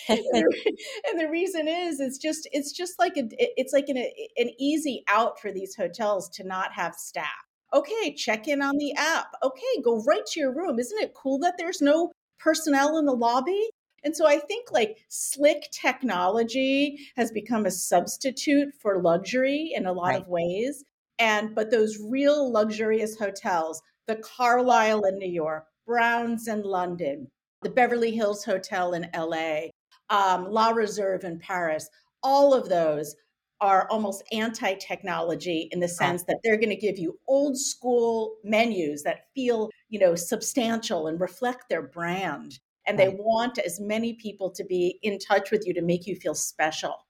the, 0.08 0.74
and, 1.10 1.20
the, 1.20 1.30
reason 1.30 1.68
is 1.68 2.00
it's 2.00 2.18
just 2.18 2.48
it's 2.50 2.72
just 2.72 2.98
like 2.98 3.16
a, 3.16 3.28
it's 3.38 3.72
like 3.72 3.88
an, 3.88 3.98
an 3.98 4.50
easy 4.58 5.04
out 5.06 5.40
for 5.40 5.52
these 5.52 5.76
hotels 5.76 6.28
to 6.30 6.44
not 6.44 6.72
have 6.72 6.96
staff. 6.96 7.28
Okay, 7.74 8.14
check 8.14 8.48
in 8.48 8.60
on 8.60 8.76
the 8.76 8.92
app. 8.94 9.32
Okay, 9.42 9.82
go 9.82 10.02
right 10.02 10.26
to 10.26 10.40
your 10.40 10.52
room. 10.52 10.78
Isn't 10.78 11.02
it 11.02 11.14
cool 11.14 11.38
that 11.38 11.54
there's 11.58 11.80
no 11.80 12.12
personnel 12.38 12.98
in 12.98 13.06
the 13.06 13.12
lobby? 13.12 13.70
And 14.04 14.16
so 14.16 14.26
I 14.26 14.38
think 14.38 14.72
like 14.72 14.98
slick 15.08 15.70
technology 15.70 16.98
has 17.16 17.30
become 17.30 17.66
a 17.66 17.70
substitute 17.70 18.74
for 18.80 19.00
luxury 19.00 19.72
in 19.74 19.86
a 19.86 19.92
lot 19.92 20.08
right. 20.08 20.20
of 20.20 20.28
ways. 20.28 20.84
And 21.18 21.54
but 21.54 21.70
those 21.70 21.98
real 21.98 22.50
luxurious 22.50 23.16
hotels, 23.16 23.80
the 24.06 24.16
Carlyle 24.16 25.04
in 25.04 25.18
New 25.18 25.30
York, 25.30 25.66
Browns 25.86 26.48
in 26.48 26.62
London, 26.62 27.28
the 27.62 27.70
Beverly 27.70 28.10
Hills 28.10 28.44
Hotel 28.44 28.94
in 28.94 29.08
LA, 29.16 29.68
um, 30.10 30.50
La 30.50 30.70
Reserve 30.70 31.24
in 31.24 31.38
Paris, 31.38 31.88
all 32.22 32.54
of 32.54 32.68
those 32.68 33.14
are 33.62 33.86
almost 33.90 34.24
anti 34.32 34.74
technology 34.74 35.68
in 35.70 35.80
the 35.80 35.88
sense 35.88 36.24
that 36.24 36.40
they're 36.42 36.58
going 36.58 36.68
to 36.68 36.76
give 36.76 36.98
you 36.98 37.18
old 37.28 37.56
school 37.56 38.36
menus 38.42 39.04
that 39.04 39.26
feel, 39.34 39.70
you 39.88 40.00
know, 40.00 40.16
substantial 40.16 41.06
and 41.06 41.20
reflect 41.20 41.68
their 41.70 41.82
brand 41.82 42.58
and 42.86 42.98
they 42.98 43.08
want 43.08 43.58
as 43.58 43.80
many 43.80 44.14
people 44.14 44.50
to 44.50 44.64
be 44.64 44.98
in 45.02 45.18
touch 45.18 45.50
with 45.50 45.66
you 45.66 45.74
to 45.74 45.82
make 45.82 46.06
you 46.06 46.16
feel 46.16 46.34
special. 46.34 47.06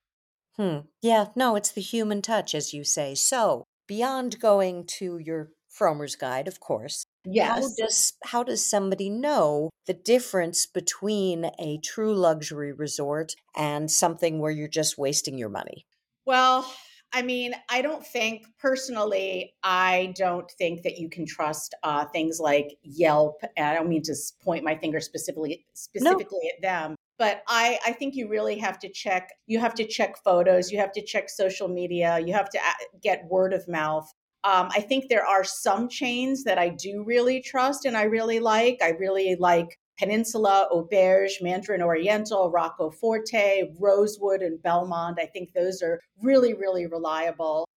Hmm. 0.57 0.81
Yeah, 1.01 1.27
no, 1.35 1.57
it's 1.57 1.73
the 1.73 1.81
human 1.81 2.21
touch, 2.21 2.55
as 2.55 2.75
you 2.75 2.85
say. 2.85 3.15
So, 3.15 3.65
beyond 3.89 4.39
going 4.39 4.85
to 4.99 5.19
your 5.19 5.51
Frommer's 5.71 6.15
guide, 6.15 6.47
of 6.47 6.61
course, 6.61 7.07
yes. 7.25 7.49
how 7.49 7.61
does 7.61 8.13
how 8.25 8.43
does 8.43 8.69
somebody 8.69 9.09
know 9.09 9.71
the 9.87 9.95
difference 9.95 10.67
between 10.67 11.51
a 11.59 11.79
true 11.79 12.15
luxury 12.15 12.73
resort 12.73 13.35
and 13.57 13.91
something 13.91 14.39
where 14.39 14.51
you're 14.51 14.69
just 14.69 14.99
wasting 14.99 15.39
your 15.39 15.49
money? 15.49 15.87
Well, 16.25 16.71
I 17.13 17.23
mean, 17.23 17.55
I 17.69 17.83
don't 17.83 18.05
think 18.05 18.47
personally, 18.59 19.55
I 19.63 20.15
don't 20.17 20.51
think 20.53 20.83
that 20.83 20.99
you 20.99 21.11
can 21.11 21.27
trust 21.27 21.75
uh, 21.83 22.07
things 22.07 22.41
like 22.41 22.79
Yelp. 22.83 23.43
I 23.59 23.75
don't 23.75 23.89
mean 23.89 24.03
to 24.05 24.15
point 24.43 24.65
my 24.65 24.77
finger 24.77 24.99
specifically 24.99 25.67
specifically 25.75 26.41
no. 26.43 26.51
at 26.57 26.63
them, 26.63 26.97
but 27.19 27.43
I, 27.49 27.79
I 27.87 27.93
think 27.93 28.15
you 28.15 28.29
really 28.29 28.59
have 28.59 28.79
to 28.79 28.89
check. 28.89 29.31
You 29.47 29.61
have 29.61 29.75
to 29.75 29.87
check 29.87 30.17
photos. 30.25 30.73
You 30.73 30.79
have 30.79 30.93
to 30.93 31.05
check 31.05 31.29
social 31.29 31.69
media. 31.69 32.19
You 32.19 32.33
have 32.33 32.49
to 32.51 32.59
get 33.03 33.27
word 33.29 33.53
of 33.53 33.69
mouth. 33.69 34.11
Um, 34.45 34.71
I 34.73 34.81
think 34.81 35.09
there 35.09 35.27
are 35.27 35.45
some 35.45 35.89
chains 35.89 36.45
that 36.45 36.59
I 36.59 36.71
do 36.71 37.05
really 37.07 37.43
trust 37.43 37.85
and 37.85 37.97
I 37.97 38.05
really 38.05 38.41
like. 38.41 38.79
I 38.83 38.91
really 38.91 39.37
like 39.39 39.79
Peninsula, 40.03 40.69
Auberge, 40.73 41.41
Mandarin 41.41 41.81
Oriental, 41.81 42.51
Rocco 42.51 42.91
Forte, 42.91 43.71
Rosewood, 43.79 44.43
and 44.43 44.59
Belmond. 44.59 45.21
I 45.21 45.27
think 45.27 45.53
those 45.53 45.81
are 45.81 46.01
really, 46.21 46.55
really 46.55 46.89
reliable. 46.89 47.69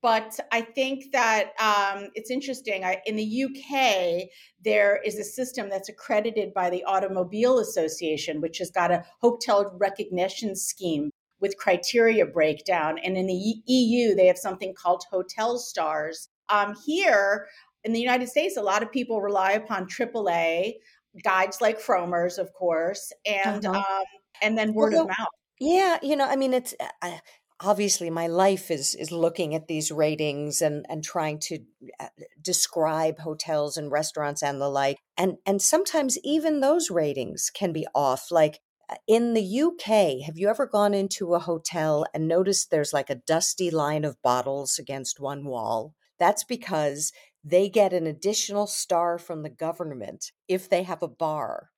But 0.00 0.40
I 0.50 0.62
think 0.62 1.12
that 1.12 1.52
um, 1.60 2.08
it's 2.14 2.30
interesting. 2.30 2.86
I, 2.86 3.02
in 3.04 3.16
the 3.16 3.44
UK, 3.44 4.30
there 4.64 4.98
is 5.04 5.18
a 5.18 5.24
system 5.24 5.68
that's 5.68 5.90
accredited 5.90 6.54
by 6.54 6.70
the 6.70 6.82
Automobile 6.84 7.58
Association, 7.58 8.40
which 8.40 8.56
has 8.58 8.70
got 8.70 8.90
a 8.90 9.04
hotel 9.20 9.70
recognition 9.78 10.56
scheme 10.56 11.10
with 11.38 11.58
criteria 11.58 12.24
breakdown. 12.24 12.96
And 13.04 13.18
in 13.18 13.26
the 13.26 13.56
EU, 13.66 14.14
they 14.14 14.26
have 14.26 14.38
something 14.38 14.72
called 14.74 15.04
Hotel 15.10 15.58
Stars. 15.58 16.30
Um, 16.48 16.74
here 16.86 17.46
in 17.84 17.92
the 17.92 18.00
United 18.00 18.30
States, 18.30 18.56
a 18.56 18.62
lot 18.62 18.82
of 18.82 18.90
people 18.90 19.20
rely 19.20 19.52
upon 19.52 19.86
AAA 19.86 20.76
guides 21.22 21.60
like 21.60 21.80
Frommer's, 21.80 22.38
of 22.38 22.52
course, 22.52 23.12
and 23.26 23.64
uh-huh. 23.64 23.78
um, 23.78 24.04
and 24.42 24.58
then 24.58 24.74
word 24.74 24.92
well, 24.92 25.02
of 25.02 25.08
mouth. 25.08 25.28
Yeah, 25.60 25.98
you 26.02 26.16
know, 26.16 26.26
I 26.26 26.36
mean, 26.36 26.52
it's 26.52 26.74
uh, 27.02 27.18
obviously 27.60 28.10
my 28.10 28.26
life 28.26 28.70
is 28.70 28.94
is 28.94 29.12
looking 29.12 29.54
at 29.54 29.68
these 29.68 29.92
ratings 29.92 30.60
and 30.60 30.84
and 30.88 31.04
trying 31.04 31.38
to 31.40 31.60
uh, 32.00 32.08
describe 32.40 33.20
hotels 33.20 33.76
and 33.76 33.90
restaurants 33.90 34.42
and 34.42 34.60
the 34.60 34.68
like, 34.68 34.98
and 35.16 35.36
and 35.46 35.62
sometimes 35.62 36.18
even 36.24 36.60
those 36.60 36.90
ratings 36.90 37.50
can 37.54 37.72
be 37.72 37.86
off. 37.94 38.30
Like 38.30 38.60
uh, 38.90 38.96
in 39.06 39.34
the 39.34 39.60
UK, 39.60 40.26
have 40.26 40.36
you 40.36 40.48
ever 40.48 40.66
gone 40.66 40.94
into 40.94 41.34
a 41.34 41.38
hotel 41.38 42.04
and 42.12 42.26
noticed 42.28 42.70
there's 42.70 42.92
like 42.92 43.10
a 43.10 43.14
dusty 43.14 43.70
line 43.70 44.04
of 44.04 44.20
bottles 44.22 44.78
against 44.78 45.20
one 45.20 45.44
wall? 45.44 45.94
That's 46.18 46.44
because 46.44 47.12
they 47.44 47.68
get 47.68 47.92
an 47.92 48.06
additional 48.06 48.66
star 48.66 49.18
from 49.18 49.42
the 49.42 49.50
government 49.50 50.32
if 50.48 50.68
they 50.68 50.82
have 50.82 51.02
a 51.02 51.08
bar. 51.08 51.70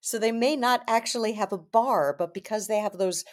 So 0.00 0.18
they 0.18 0.32
may 0.32 0.56
not 0.56 0.82
actually 0.88 1.32
have 1.34 1.52
a 1.52 1.58
bar, 1.58 2.14
but 2.18 2.32
because 2.32 2.68
they 2.68 2.78
have 2.78 2.96
those 2.96 3.24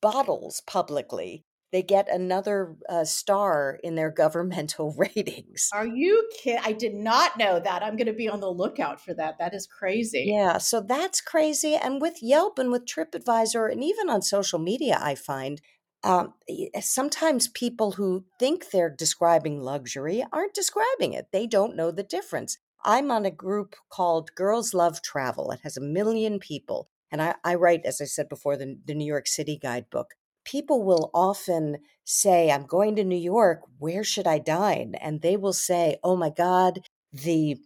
bottles 0.00 0.62
publicly, 0.66 1.44
they 1.70 1.82
get 1.82 2.08
another 2.08 2.76
uh, 2.88 3.04
star 3.04 3.80
in 3.82 3.96
their 3.96 4.10
governmental 4.16 4.94
ratings. 4.96 5.68
Are 5.72 5.86
you 5.86 6.30
kidding? 6.40 6.62
I 6.64 6.72
did 6.72 6.94
not 6.94 7.36
know 7.36 7.58
that. 7.58 7.82
I'm 7.82 7.96
going 7.96 8.06
to 8.06 8.12
be 8.12 8.28
on 8.28 8.40
the 8.40 8.50
lookout 8.50 9.00
for 9.00 9.12
that. 9.14 9.38
That 9.38 9.54
is 9.54 9.66
crazy. 9.66 10.26
Yeah, 10.28 10.58
so 10.58 10.80
that's 10.80 11.20
crazy. 11.20 11.74
And 11.74 12.00
with 12.00 12.22
Yelp 12.22 12.60
and 12.60 12.70
with 12.70 12.86
TripAdvisor, 12.86 13.70
and 13.70 13.82
even 13.82 14.08
on 14.08 14.22
social 14.22 14.60
media, 14.60 14.98
I 15.02 15.16
find 15.16 15.60
um, 16.04 16.34
sometimes 16.80 17.48
people 17.48 17.92
who 17.92 18.24
think 18.38 18.70
they're 18.70 18.94
describing 18.94 19.60
luxury 19.60 20.24
aren't 20.32 20.54
describing 20.54 21.14
it. 21.14 21.28
They 21.32 21.46
don't 21.46 21.76
know 21.76 21.90
the 21.90 22.02
difference. 22.02 22.58
I'm 22.84 23.10
on 23.10 23.24
a 23.24 23.30
group 23.30 23.74
called 23.88 24.34
Girls 24.34 24.74
Love 24.74 25.00
Travel. 25.00 25.50
It 25.50 25.60
has 25.62 25.78
a 25.78 25.80
million 25.80 26.38
people. 26.38 26.88
And 27.10 27.22
I, 27.22 27.34
I 27.42 27.54
write, 27.54 27.86
as 27.86 28.00
I 28.00 28.04
said 28.04 28.28
before, 28.28 28.56
the, 28.56 28.78
the 28.84 28.94
New 28.94 29.06
York 29.06 29.26
City 29.26 29.58
guidebook. 29.60 30.08
People 30.44 30.84
will 30.84 31.10
often 31.14 31.78
say, 32.04 32.50
I'm 32.50 32.66
going 32.66 32.96
to 32.96 33.04
New 33.04 33.16
York. 33.16 33.60
Where 33.78 34.04
should 34.04 34.26
I 34.26 34.38
dine? 34.38 34.94
And 35.00 35.22
they 35.22 35.38
will 35.38 35.54
say, 35.54 35.96
Oh 36.04 36.16
my 36.16 36.28
God, 36.28 36.80
the 37.12 37.56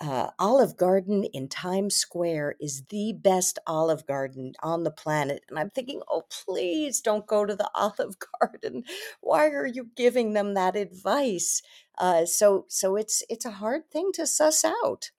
uh, 0.00 0.28
Olive 0.38 0.76
Garden 0.76 1.24
in 1.32 1.48
Times 1.48 1.96
Square 1.96 2.56
is 2.60 2.84
the 2.90 3.14
best 3.14 3.58
Olive 3.66 4.06
Garden 4.06 4.52
on 4.62 4.84
the 4.84 4.90
planet. 4.90 5.42
And 5.48 5.58
I'm 5.58 5.70
thinking, 5.70 6.02
oh, 6.08 6.24
please 6.30 7.00
don't 7.00 7.26
go 7.26 7.46
to 7.46 7.56
the 7.56 7.70
Olive 7.74 8.16
Garden. 8.40 8.84
Why 9.20 9.48
are 9.48 9.66
you 9.66 9.90
giving 9.96 10.34
them 10.34 10.54
that 10.54 10.76
advice? 10.76 11.62
Uh, 11.98 12.26
so, 12.26 12.66
so 12.68 12.96
it's 12.96 13.22
it's 13.30 13.46
a 13.46 13.52
hard 13.52 13.90
thing 13.90 14.10
to 14.14 14.26
suss 14.26 14.64
out. 14.64 15.10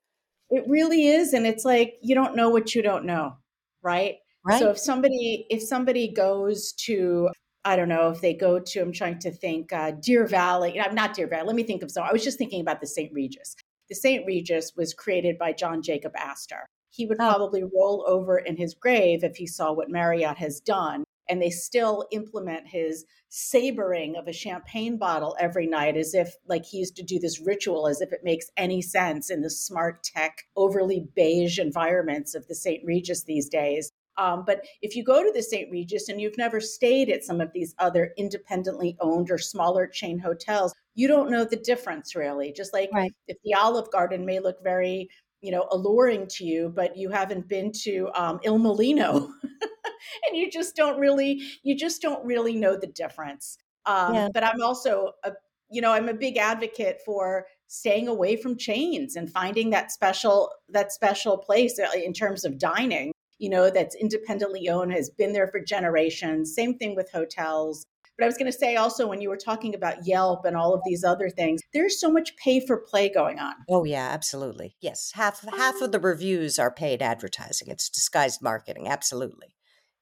It 0.50 0.64
really 0.68 1.08
is, 1.08 1.32
and 1.32 1.46
it's 1.46 1.64
like 1.64 1.94
you 2.00 2.14
don't 2.14 2.36
know 2.36 2.48
what 2.50 2.74
you 2.74 2.82
don't 2.82 3.04
know, 3.04 3.36
right? 3.82 4.16
Right. 4.44 4.60
So 4.60 4.70
if 4.70 4.78
somebody 4.78 5.46
if 5.50 5.62
somebody 5.62 6.08
goes 6.08 6.72
to 6.84 7.28
I 7.64 7.74
don't 7.74 7.88
know 7.88 8.10
if 8.10 8.20
they 8.20 8.32
go 8.32 8.60
to, 8.60 8.80
I'm 8.80 8.92
trying 8.92 9.18
to 9.18 9.32
think, 9.32 9.72
uh, 9.72 9.90
Deer 10.00 10.26
Valley. 10.26 10.80
I'm 10.80 10.94
not 10.94 11.12
Deer 11.14 11.26
Valley. 11.26 11.48
Let 11.48 11.56
me 11.56 11.64
think 11.64 11.82
of 11.82 11.90
some. 11.90 12.04
I 12.04 12.12
was 12.12 12.24
just 12.24 12.38
thinking 12.38 12.60
about 12.60 12.80
the 12.80 12.86
St. 12.86 13.12
Regis 13.12 13.56
the 13.88 13.94
St. 13.94 14.26
Regis 14.26 14.72
was 14.76 14.94
created 14.94 15.38
by 15.38 15.52
John 15.52 15.82
Jacob 15.82 16.12
Astor. 16.16 16.66
He 16.90 17.06
would 17.06 17.20
oh. 17.20 17.28
probably 17.28 17.62
roll 17.62 18.04
over 18.06 18.38
in 18.38 18.56
his 18.56 18.74
grave 18.74 19.24
if 19.24 19.36
he 19.36 19.46
saw 19.46 19.72
what 19.72 19.90
Marriott 19.90 20.38
has 20.38 20.60
done. 20.60 21.04
And 21.30 21.42
they 21.42 21.50
still 21.50 22.06
implement 22.10 22.68
his 22.68 23.04
sabering 23.28 24.16
of 24.16 24.28
a 24.28 24.32
champagne 24.32 24.96
bottle 24.96 25.36
every 25.38 25.66
night 25.66 25.94
as 25.94 26.14
if, 26.14 26.34
like, 26.46 26.64
he 26.64 26.78
used 26.78 26.96
to 26.96 27.02
do 27.02 27.18
this 27.18 27.38
ritual 27.38 27.86
as 27.86 28.00
if 28.00 28.12
it 28.12 28.24
makes 28.24 28.46
any 28.56 28.80
sense 28.80 29.28
in 29.28 29.42
the 29.42 29.50
smart 29.50 30.02
tech, 30.02 30.44
overly 30.56 31.06
beige 31.14 31.58
environments 31.58 32.34
of 32.34 32.46
the 32.46 32.54
St. 32.54 32.82
Regis 32.82 33.24
these 33.24 33.46
days. 33.46 33.92
Um, 34.18 34.44
but 34.44 34.64
if 34.82 34.96
you 34.96 35.04
go 35.04 35.22
to 35.22 35.32
the 35.32 35.42
St. 35.42 35.70
Regis 35.70 36.08
and 36.08 36.20
you've 36.20 36.36
never 36.36 36.60
stayed 36.60 37.08
at 37.08 37.24
some 37.24 37.40
of 37.40 37.52
these 37.54 37.74
other 37.78 38.12
independently 38.18 38.96
owned 39.00 39.30
or 39.30 39.38
smaller 39.38 39.86
chain 39.86 40.18
hotels, 40.18 40.74
you 40.94 41.06
don't 41.06 41.30
know 41.30 41.44
the 41.44 41.56
difference 41.56 42.14
really. 42.16 42.52
Just 42.52 42.74
like 42.74 42.90
right. 42.92 43.12
if 43.28 43.36
the 43.44 43.54
Olive 43.54 43.90
Garden 43.90 44.26
may 44.26 44.40
look 44.40 44.62
very 44.62 45.08
you 45.40 45.52
know 45.52 45.68
alluring 45.70 46.26
to 46.26 46.44
you 46.44 46.72
but 46.74 46.96
you 46.96 47.10
haven't 47.10 47.48
been 47.48 47.70
to 47.70 48.10
um, 48.14 48.40
il 48.42 48.58
mulino 48.58 49.28
and 49.42 50.34
you 50.34 50.50
just 50.50 50.74
don't 50.74 50.98
really 50.98 51.40
you 51.62 51.76
just 51.76 52.02
don't 52.02 52.24
really 52.24 52.56
know 52.56 52.76
the 52.76 52.88
difference 52.88 53.56
um, 53.86 54.14
yeah. 54.14 54.28
but 54.34 54.42
i'm 54.42 54.60
also 54.60 55.12
a 55.24 55.32
you 55.70 55.80
know 55.80 55.92
i'm 55.92 56.08
a 56.08 56.14
big 56.14 56.36
advocate 56.36 56.98
for 57.04 57.46
staying 57.68 58.08
away 58.08 58.34
from 58.34 58.56
chains 58.56 59.14
and 59.14 59.30
finding 59.30 59.70
that 59.70 59.92
special 59.92 60.50
that 60.68 60.92
special 60.92 61.38
place 61.38 61.78
uh, 61.78 61.86
in 61.94 62.12
terms 62.12 62.44
of 62.44 62.58
dining 62.58 63.12
you 63.38 63.48
know 63.48 63.70
that's 63.70 63.96
independently 63.96 64.68
owned 64.68 64.92
has 64.92 65.10
been 65.10 65.32
there 65.32 65.48
for 65.48 65.60
generations 65.60 66.54
same 66.54 66.76
thing 66.76 66.94
with 66.94 67.10
hotels 67.12 67.84
but 68.18 68.24
I 68.24 68.26
was 68.26 68.36
going 68.36 68.50
to 68.50 68.58
say 68.58 68.74
also 68.74 69.06
when 69.06 69.20
you 69.20 69.28
were 69.28 69.36
talking 69.36 69.76
about 69.76 70.04
Yelp 70.04 70.44
and 70.44 70.56
all 70.56 70.74
of 70.74 70.80
these 70.84 71.04
other 71.04 71.30
things, 71.30 71.62
there's 71.72 72.00
so 72.00 72.10
much 72.10 72.36
pay 72.36 72.58
for 72.58 72.76
play 72.76 73.08
going 73.08 73.38
on. 73.38 73.54
Oh 73.68 73.84
yeah, 73.84 74.08
absolutely. 74.08 74.74
Yes, 74.80 75.12
half 75.14 75.44
half 75.56 75.80
of 75.80 75.92
the 75.92 76.00
reviews 76.00 76.58
are 76.58 76.72
paid 76.72 77.00
advertising. 77.00 77.68
It's 77.68 77.88
disguised 77.88 78.42
marketing, 78.42 78.88
absolutely. 78.88 79.54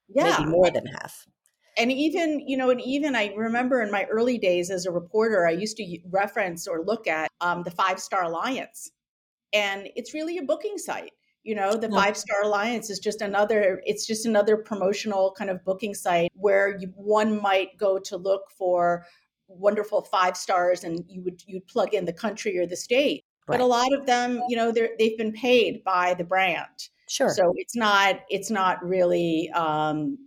Yeah, 0.09 0.37
maybe 0.39 0.49
more 0.49 0.71
than 0.71 0.87
half. 0.87 1.27
And 1.77 1.91
even, 1.91 2.43
you 2.47 2.57
know, 2.57 2.71
and 2.71 2.81
even 2.81 3.15
I 3.15 3.31
remember 3.35 3.83
in 3.83 3.91
my 3.91 4.05
early 4.05 4.39
days 4.39 4.71
as 4.71 4.87
a 4.87 4.91
reporter, 4.91 5.45
I 5.45 5.51
used 5.51 5.77
to 5.77 5.99
reference 6.09 6.67
or 6.67 6.83
look 6.83 7.05
at 7.05 7.29
um, 7.39 7.61
the 7.61 7.71
Five 7.71 7.99
Star 7.99 8.23
Alliance. 8.23 8.89
And 9.53 9.87
it's 9.95 10.15
really 10.15 10.39
a 10.39 10.43
booking 10.43 10.79
site 10.79 11.11
you 11.43 11.55
know 11.55 11.75
the 11.75 11.89
five 11.89 12.17
star 12.17 12.43
alliance 12.43 12.89
is 12.89 12.99
just 12.99 13.21
another 13.21 13.81
it's 13.85 14.05
just 14.05 14.25
another 14.25 14.57
promotional 14.57 15.33
kind 15.37 15.49
of 15.49 15.63
booking 15.63 15.93
site 15.93 16.31
where 16.35 16.77
you, 16.77 16.91
one 16.95 17.41
might 17.41 17.77
go 17.77 17.97
to 17.99 18.17
look 18.17 18.51
for 18.51 19.05
wonderful 19.47 20.01
five 20.01 20.35
stars 20.35 20.83
and 20.83 21.05
you 21.07 21.21
would 21.21 21.41
you'd 21.45 21.65
plug 21.67 21.93
in 21.93 22.05
the 22.05 22.13
country 22.13 22.57
or 22.57 22.65
the 22.65 22.75
state. 22.75 23.23
Right. 23.47 23.59
but 23.59 23.63
a 23.63 23.65
lot 23.65 23.93
of 23.93 24.05
them 24.05 24.41
you 24.49 24.57
know 24.57 24.73
they're 24.73 24.89
they've 24.99 25.17
been 25.17 25.31
paid 25.31 25.83
by 25.83 26.13
the 26.13 26.25
brand. 26.25 26.89
Sure. 27.07 27.29
So 27.29 27.53
it's 27.55 27.75
not 27.75 28.19
it's 28.29 28.51
not 28.51 28.83
really 28.83 29.49
um 29.51 30.17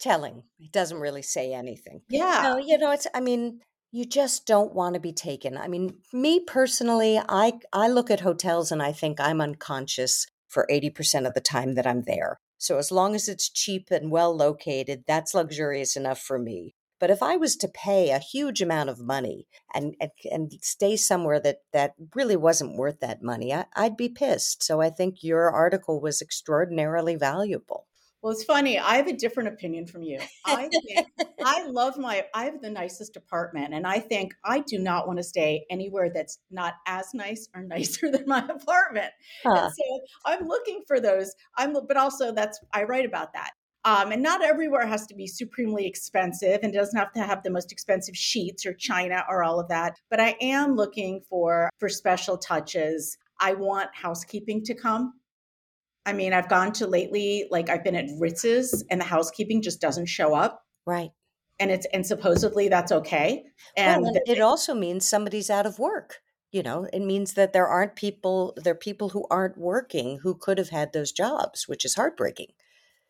telling. 0.00 0.42
It 0.58 0.72
doesn't 0.72 0.98
really 0.98 1.22
say 1.22 1.54
anything. 1.54 2.00
Yeah. 2.08 2.40
No 2.42 2.56
you 2.56 2.78
know 2.78 2.90
it's 2.90 3.06
i 3.14 3.20
mean 3.20 3.60
you 3.92 4.06
just 4.06 4.46
don't 4.46 4.74
want 4.74 4.94
to 4.94 5.00
be 5.00 5.12
taken. 5.12 5.58
I 5.58 5.68
mean, 5.68 5.98
me 6.12 6.40
personally, 6.40 7.20
I 7.28 7.60
I 7.72 7.88
look 7.88 8.10
at 8.10 8.20
hotels 8.20 8.72
and 8.72 8.82
I 8.82 8.90
think 8.90 9.20
I'm 9.20 9.40
unconscious 9.40 10.26
for 10.48 10.66
80% 10.70 11.26
of 11.26 11.34
the 11.34 11.40
time 11.40 11.74
that 11.74 11.86
I'm 11.86 12.02
there. 12.02 12.38
So 12.58 12.78
as 12.78 12.90
long 12.90 13.14
as 13.14 13.28
it's 13.28 13.48
cheap 13.48 13.88
and 13.90 14.10
well 14.10 14.34
located, 14.34 15.04
that's 15.06 15.34
luxurious 15.34 15.96
enough 15.96 16.20
for 16.20 16.38
me. 16.38 16.74
But 17.00 17.10
if 17.10 17.22
I 17.22 17.36
was 17.36 17.56
to 17.56 17.68
pay 17.68 18.10
a 18.10 18.18
huge 18.18 18.62
amount 18.62 18.88
of 18.88 18.98
money 19.00 19.46
and 19.74 19.94
and, 20.00 20.10
and 20.30 20.52
stay 20.62 20.96
somewhere 20.96 21.40
that 21.40 21.58
that 21.72 21.94
really 22.14 22.36
wasn't 22.36 22.76
worth 22.76 23.00
that 23.00 23.22
money, 23.22 23.52
I, 23.52 23.66
I'd 23.76 23.96
be 23.96 24.08
pissed. 24.08 24.62
So 24.62 24.80
I 24.80 24.88
think 24.88 25.22
your 25.22 25.50
article 25.50 26.00
was 26.00 26.22
extraordinarily 26.22 27.16
valuable. 27.16 27.86
Well, 28.22 28.32
it's 28.32 28.44
funny. 28.44 28.78
I 28.78 28.94
have 28.96 29.08
a 29.08 29.12
different 29.12 29.48
opinion 29.48 29.86
from 29.86 30.04
you. 30.04 30.20
I 30.44 30.68
think 30.68 31.08
I 31.44 31.66
love 31.66 31.98
my. 31.98 32.24
I 32.32 32.44
have 32.44 32.62
the 32.62 32.70
nicest 32.70 33.16
apartment, 33.16 33.74
and 33.74 33.84
I 33.84 33.98
think 33.98 34.32
I 34.44 34.60
do 34.60 34.78
not 34.78 35.08
want 35.08 35.18
to 35.18 35.24
stay 35.24 35.66
anywhere 35.70 36.08
that's 36.14 36.38
not 36.50 36.74
as 36.86 37.06
nice 37.14 37.48
or 37.52 37.62
nicer 37.66 38.12
than 38.12 38.24
my 38.26 38.38
apartment. 38.38 39.10
Huh. 39.44 39.68
so 39.68 40.00
I'm 40.24 40.46
looking 40.46 40.82
for 40.86 41.00
those. 41.00 41.34
I'm, 41.58 41.74
but 41.86 41.96
also 41.96 42.32
that's 42.32 42.60
I 42.72 42.84
write 42.84 43.06
about 43.06 43.32
that. 43.32 43.50
Um, 43.84 44.12
and 44.12 44.22
not 44.22 44.44
everywhere 44.44 44.86
has 44.86 45.08
to 45.08 45.16
be 45.16 45.26
supremely 45.26 45.84
expensive, 45.84 46.60
and 46.62 46.72
doesn't 46.72 46.96
have 46.96 47.12
to 47.14 47.22
have 47.22 47.42
the 47.42 47.50
most 47.50 47.72
expensive 47.72 48.16
sheets 48.16 48.64
or 48.64 48.72
china 48.72 49.24
or 49.28 49.42
all 49.42 49.58
of 49.58 49.68
that. 49.68 49.96
But 50.10 50.20
I 50.20 50.36
am 50.40 50.76
looking 50.76 51.22
for 51.28 51.70
for 51.80 51.88
special 51.88 52.38
touches. 52.38 53.18
I 53.40 53.54
want 53.54 53.90
housekeeping 53.92 54.62
to 54.66 54.74
come 54.74 55.14
I 56.04 56.12
mean, 56.12 56.32
I've 56.32 56.48
gone 56.48 56.72
to 56.74 56.86
lately, 56.86 57.46
like 57.50 57.70
I've 57.70 57.84
been 57.84 57.94
at 57.94 58.08
Ritz's 58.18 58.84
and 58.90 59.00
the 59.00 59.04
housekeeping 59.04 59.62
just 59.62 59.80
doesn't 59.80 60.06
show 60.06 60.34
up. 60.34 60.64
Right. 60.86 61.10
And 61.60 61.70
it's 61.70 61.86
and 61.92 62.04
supposedly 62.04 62.68
that's 62.68 62.90
okay. 62.90 63.44
And, 63.76 64.02
well, 64.02 64.14
it 64.26 64.40
also 64.40 64.74
means 64.74 65.06
somebody's 65.06 65.50
out 65.50 65.66
of 65.66 65.78
work. 65.78 66.16
You 66.50 66.62
know, 66.62 66.88
it 66.92 67.00
means 67.00 67.34
that 67.34 67.52
there 67.52 67.66
aren't 67.66 67.96
people, 67.96 68.54
there 68.56 68.72
are 68.72 68.76
people 68.76 69.10
who 69.10 69.26
aren't 69.30 69.56
working 69.56 70.18
who 70.22 70.34
could 70.34 70.58
have 70.58 70.70
had 70.70 70.92
those 70.92 71.12
jobs, 71.12 71.68
which 71.68 71.84
is 71.84 71.94
heartbreaking. 71.94 72.48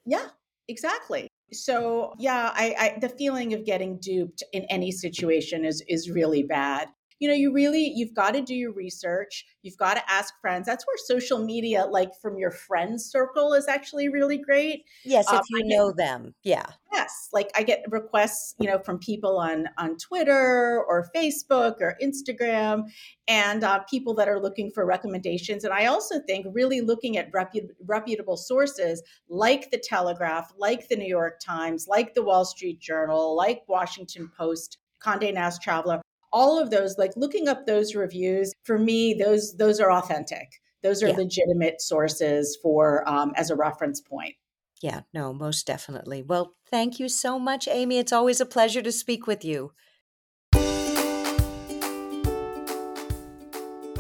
Yeah, 0.05 0.29
exactly. 0.69 1.29
So 1.53 2.15
yeah, 2.19 2.51
I, 2.55 2.75
I 2.79 2.99
the 2.99 3.09
feeling 3.09 3.53
of 3.53 3.65
getting 3.65 3.99
duped 3.99 4.43
in 4.53 4.65
any 4.71 4.91
situation 4.91 5.65
is 5.65 5.83
is 5.89 6.11
really 6.11 6.43
bad 6.43 6.89
you 7.23 7.29
know 7.29 7.35
you 7.35 7.53
really 7.53 7.93
you've 7.95 8.15
got 8.15 8.33
to 8.33 8.43
do 8.43 8.53
your 8.53 8.73
research 8.73 9.47
you've 9.63 9.77
got 9.77 9.95
to 9.95 10.11
ask 10.11 10.35
friends. 10.41 10.67
That's 10.67 10.85
where 10.85 10.97
social 10.99 11.39
media 11.39 11.85
like 11.85 12.11
from 12.21 12.37
your 12.37 12.51
friends 12.51 13.05
circle 13.05 13.53
is 13.53 13.69
actually 13.69 14.09
really 14.09 14.39
great. 14.39 14.85
Yes 15.05 15.29
if 15.29 15.39
um, 15.39 15.43
you 15.51 15.65
know 15.65 15.91
get, 15.91 15.97
them 15.99 16.35
yeah. 16.43 16.67
Yes 16.93 17.29
like 17.33 17.51
i 17.57 17.63
get 17.63 17.85
requests 17.89 18.55
you 18.59 18.67
know 18.67 18.79
from 18.81 18.99
people 18.99 19.39
on 19.39 19.69
on 19.79 19.97
twitter 19.97 20.83
or 20.89 21.09
facebook 21.15 21.77
or 21.81 21.97
instagram 22.03 22.83
and 23.29 23.63
uh, 23.63 23.79
people 23.89 24.15
that 24.15 24.29
are 24.29 24.41
looking 24.41 24.71
for 24.73 24.85
recommendations. 24.85 25.63
And 25.63 25.73
i 25.73 25.87
also 25.87 26.21
think 26.27 26.47
really 26.51 26.81
looking 26.81 27.17
at 27.19 27.31
repu- 27.31 27.71
reputable 27.87 28.37
sources 28.37 29.01
like 29.29 29.71
the 29.71 29.79
telegraph 29.79 30.53
like 30.59 30.89
the 30.89 30.97
new 30.97 31.07
york 31.07 31.39
times 31.41 31.87
like 31.87 32.15
the 32.15 32.23
wall 32.23 32.45
street 32.45 32.81
journal 32.81 33.37
like 33.37 33.63
washington 33.69 34.31
post 34.37 34.79
Condé 35.03 35.35
Nast 35.35 35.61
Traveler 35.63 36.01
all 36.33 36.61
of 36.61 36.71
those 36.71 36.97
like 36.99 37.13
looking 37.17 37.49
up 37.49 37.67
those 37.67 37.95
reviews 37.95 38.53
for 38.65 38.79
me 38.79 39.15
those 39.15 39.57
those 39.57 39.81
are 39.81 39.93
authentic. 39.93 40.61
Those 40.83 41.03
are 41.03 41.09
yeah. 41.09 41.17
legitimate 41.17 41.81
sources 41.81 42.59
for 42.61 43.09
um, 43.09 43.33
as 43.37 43.51
a 43.51 43.57
reference 43.57 44.01
point. 44.01 44.35
Yeah 44.81 45.03
no 45.13 45.33
most 45.33 45.67
definitely. 45.67 46.23
Well 46.23 46.55
thank 46.71 46.99
you 46.99 47.09
so 47.09 47.39
much 47.39 47.69
amy. 47.69 47.99
It's 47.99 48.13
always 48.13 48.41
a 48.41 48.47
pleasure 48.47 48.83
to 48.83 48.93
speak 48.93 49.27
with 49.27 49.45
you. 49.45 49.73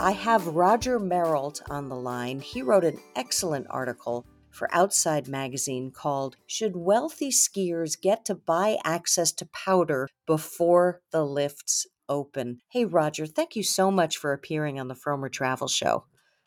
I 0.00 0.10
have 0.10 0.48
Roger 0.48 0.98
Marolt 0.98 1.62
on 1.70 1.88
the 1.88 1.94
line. 1.94 2.40
He 2.40 2.60
wrote 2.60 2.84
an 2.84 2.98
excellent 3.14 3.68
article 3.70 4.26
for 4.50 4.68
Outside 4.74 5.28
Magazine 5.28 5.92
called 5.92 6.36
Should 6.46 6.74
Wealthy 6.74 7.30
Skiers 7.30 8.00
Get 8.00 8.24
to 8.24 8.34
Buy 8.34 8.78
Access 8.84 9.30
to 9.32 9.46
Powder 9.46 10.08
Before 10.26 11.02
the 11.12 11.24
Lifts 11.24 11.86
open. 12.12 12.60
Hey, 12.70 12.84
Roger, 12.84 13.26
thank 13.26 13.56
you 13.56 13.62
so 13.62 13.90
much 13.90 14.16
for 14.16 14.32
appearing 14.32 14.78
on 14.78 14.88
the 14.88 14.94
Frommer 14.94 15.30
Travel 15.30 15.68
Show. 15.68 16.04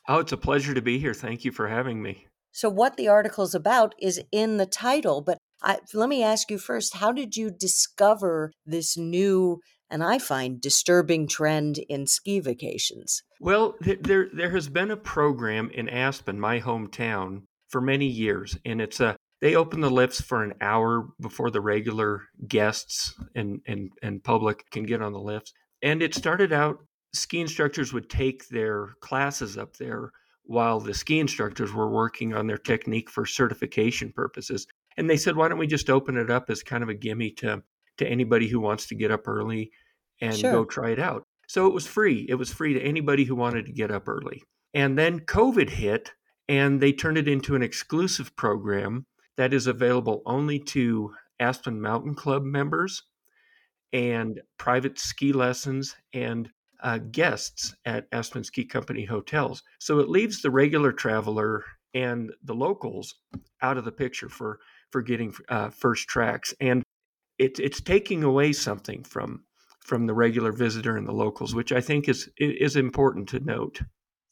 Oh, 0.07 0.19
it's 0.19 0.31
a 0.31 0.37
pleasure 0.37 0.73
to 0.73 0.81
be 0.81 0.99
here. 0.99 1.13
Thank 1.13 1.43
you 1.43 1.51
for 1.51 1.67
having 1.67 2.01
me. 2.01 2.27
So, 2.51 2.69
what 2.69 2.95
the 2.95 3.07
article's 3.07 3.53
about 3.53 3.95
is 3.99 4.21
in 4.31 4.57
the 4.57 4.65
title, 4.65 5.21
but 5.21 5.37
I, 5.61 5.79
let 5.93 6.07
me 6.07 6.23
ask 6.23 6.49
you 6.49 6.57
first 6.57 6.95
how 6.95 7.11
did 7.11 7.35
you 7.35 7.49
discover 7.49 8.51
this 8.65 8.95
new 8.95 9.59
and 9.89 10.03
I 10.03 10.19
find 10.19 10.61
disturbing 10.61 11.27
trend 11.27 11.79
in 11.89 12.07
ski 12.07 12.39
vacations? 12.39 13.23
Well, 13.39 13.75
there 13.81 14.29
there 14.33 14.51
has 14.51 14.69
been 14.69 14.91
a 14.91 14.97
program 14.97 15.69
in 15.73 15.89
Aspen, 15.89 16.39
my 16.39 16.59
hometown, 16.59 17.43
for 17.69 17.81
many 17.81 18.07
years, 18.07 18.57
and 18.65 18.81
it's 18.81 18.99
a 18.99 19.15
they 19.41 19.55
open 19.55 19.81
the 19.81 19.89
lifts 19.89 20.21
for 20.21 20.43
an 20.43 20.53
hour 20.61 21.09
before 21.19 21.51
the 21.51 21.61
regular 21.61 22.23
guests 22.47 23.13
and, 23.35 23.61
and, 23.67 23.91
and 24.01 24.23
public 24.23 24.69
can 24.71 24.83
get 24.83 25.01
on 25.01 25.13
the 25.13 25.19
lifts. 25.19 25.53
And 25.81 26.01
it 26.01 26.15
started 26.15 26.53
out, 26.53 26.77
ski 27.13 27.41
instructors 27.41 27.93
would 27.93 28.09
take 28.09 28.47
their 28.47 28.95
classes 29.01 29.57
up 29.57 29.77
there 29.77 30.11
while 30.43 30.79
the 30.79 30.93
ski 30.93 31.19
instructors 31.19 31.73
were 31.73 31.89
working 31.89 32.33
on 32.33 32.47
their 32.47 32.57
technique 32.57 33.09
for 33.09 33.25
certification 33.25 34.11
purposes. 34.11 34.67
And 34.97 35.09
they 35.09 35.17
said, 35.17 35.35
why 35.35 35.47
don't 35.47 35.59
we 35.59 35.67
just 35.67 35.89
open 35.89 36.17
it 36.17 36.29
up 36.29 36.49
as 36.49 36.63
kind 36.63 36.83
of 36.83 36.89
a 36.89 36.93
gimme 36.93 37.31
to, 37.31 37.61
to 37.97 38.07
anybody 38.07 38.47
who 38.47 38.59
wants 38.59 38.87
to 38.87 38.95
get 38.95 39.11
up 39.11 39.27
early 39.27 39.71
and 40.21 40.35
sure. 40.35 40.51
go 40.51 40.65
try 40.65 40.91
it 40.91 40.99
out. 40.99 41.23
So 41.47 41.67
it 41.67 41.73
was 41.73 41.85
free. 41.85 42.25
It 42.29 42.35
was 42.35 42.53
free 42.53 42.73
to 42.73 42.81
anybody 42.81 43.25
who 43.25 43.35
wanted 43.35 43.65
to 43.65 43.71
get 43.71 43.91
up 43.91 44.07
early. 44.07 44.43
And 44.73 44.97
then 44.97 45.19
COVID 45.21 45.69
hit 45.69 46.11
and 46.47 46.81
they 46.81 46.93
turned 46.93 47.17
it 47.17 47.27
into 47.27 47.55
an 47.55 47.61
exclusive 47.61 48.35
program 48.35 49.05
that 49.37 49.53
is 49.53 49.67
available 49.67 50.21
only 50.25 50.59
to 50.59 51.13
Aspen 51.39 51.81
Mountain 51.81 52.15
Club 52.15 52.43
members 52.43 53.03
and 53.93 54.41
private 54.57 54.99
ski 54.99 55.33
lessons 55.33 55.95
and 56.13 56.49
uh, 56.83 56.99
guests 57.11 57.75
at 57.85 58.07
Aspen 58.11 58.43
Ski 58.43 58.65
Company 58.65 59.05
hotels. 59.05 59.63
So 59.79 59.99
it 59.99 60.09
leaves 60.09 60.41
the 60.41 60.51
regular 60.51 60.91
traveler 60.91 61.63
and 61.93 62.31
the 62.43 62.53
locals 62.53 63.15
out 63.61 63.77
of 63.77 63.85
the 63.85 63.91
picture 63.91 64.29
for 64.29 64.59
for 64.91 65.01
getting 65.01 65.33
uh, 65.49 65.69
first 65.69 66.07
tracks, 66.07 66.53
and 66.61 66.83
it, 67.37 67.59
it's 67.59 67.81
taking 67.81 68.23
away 68.23 68.53
something 68.53 69.03
from 69.03 69.43
from 69.79 70.07
the 70.07 70.13
regular 70.13 70.51
visitor 70.51 70.97
and 70.97 71.07
the 71.07 71.13
locals, 71.13 71.55
which 71.55 71.71
I 71.71 71.81
think 71.81 72.07
is 72.07 72.29
is 72.37 72.75
important 72.75 73.29
to 73.29 73.39
note. 73.39 73.81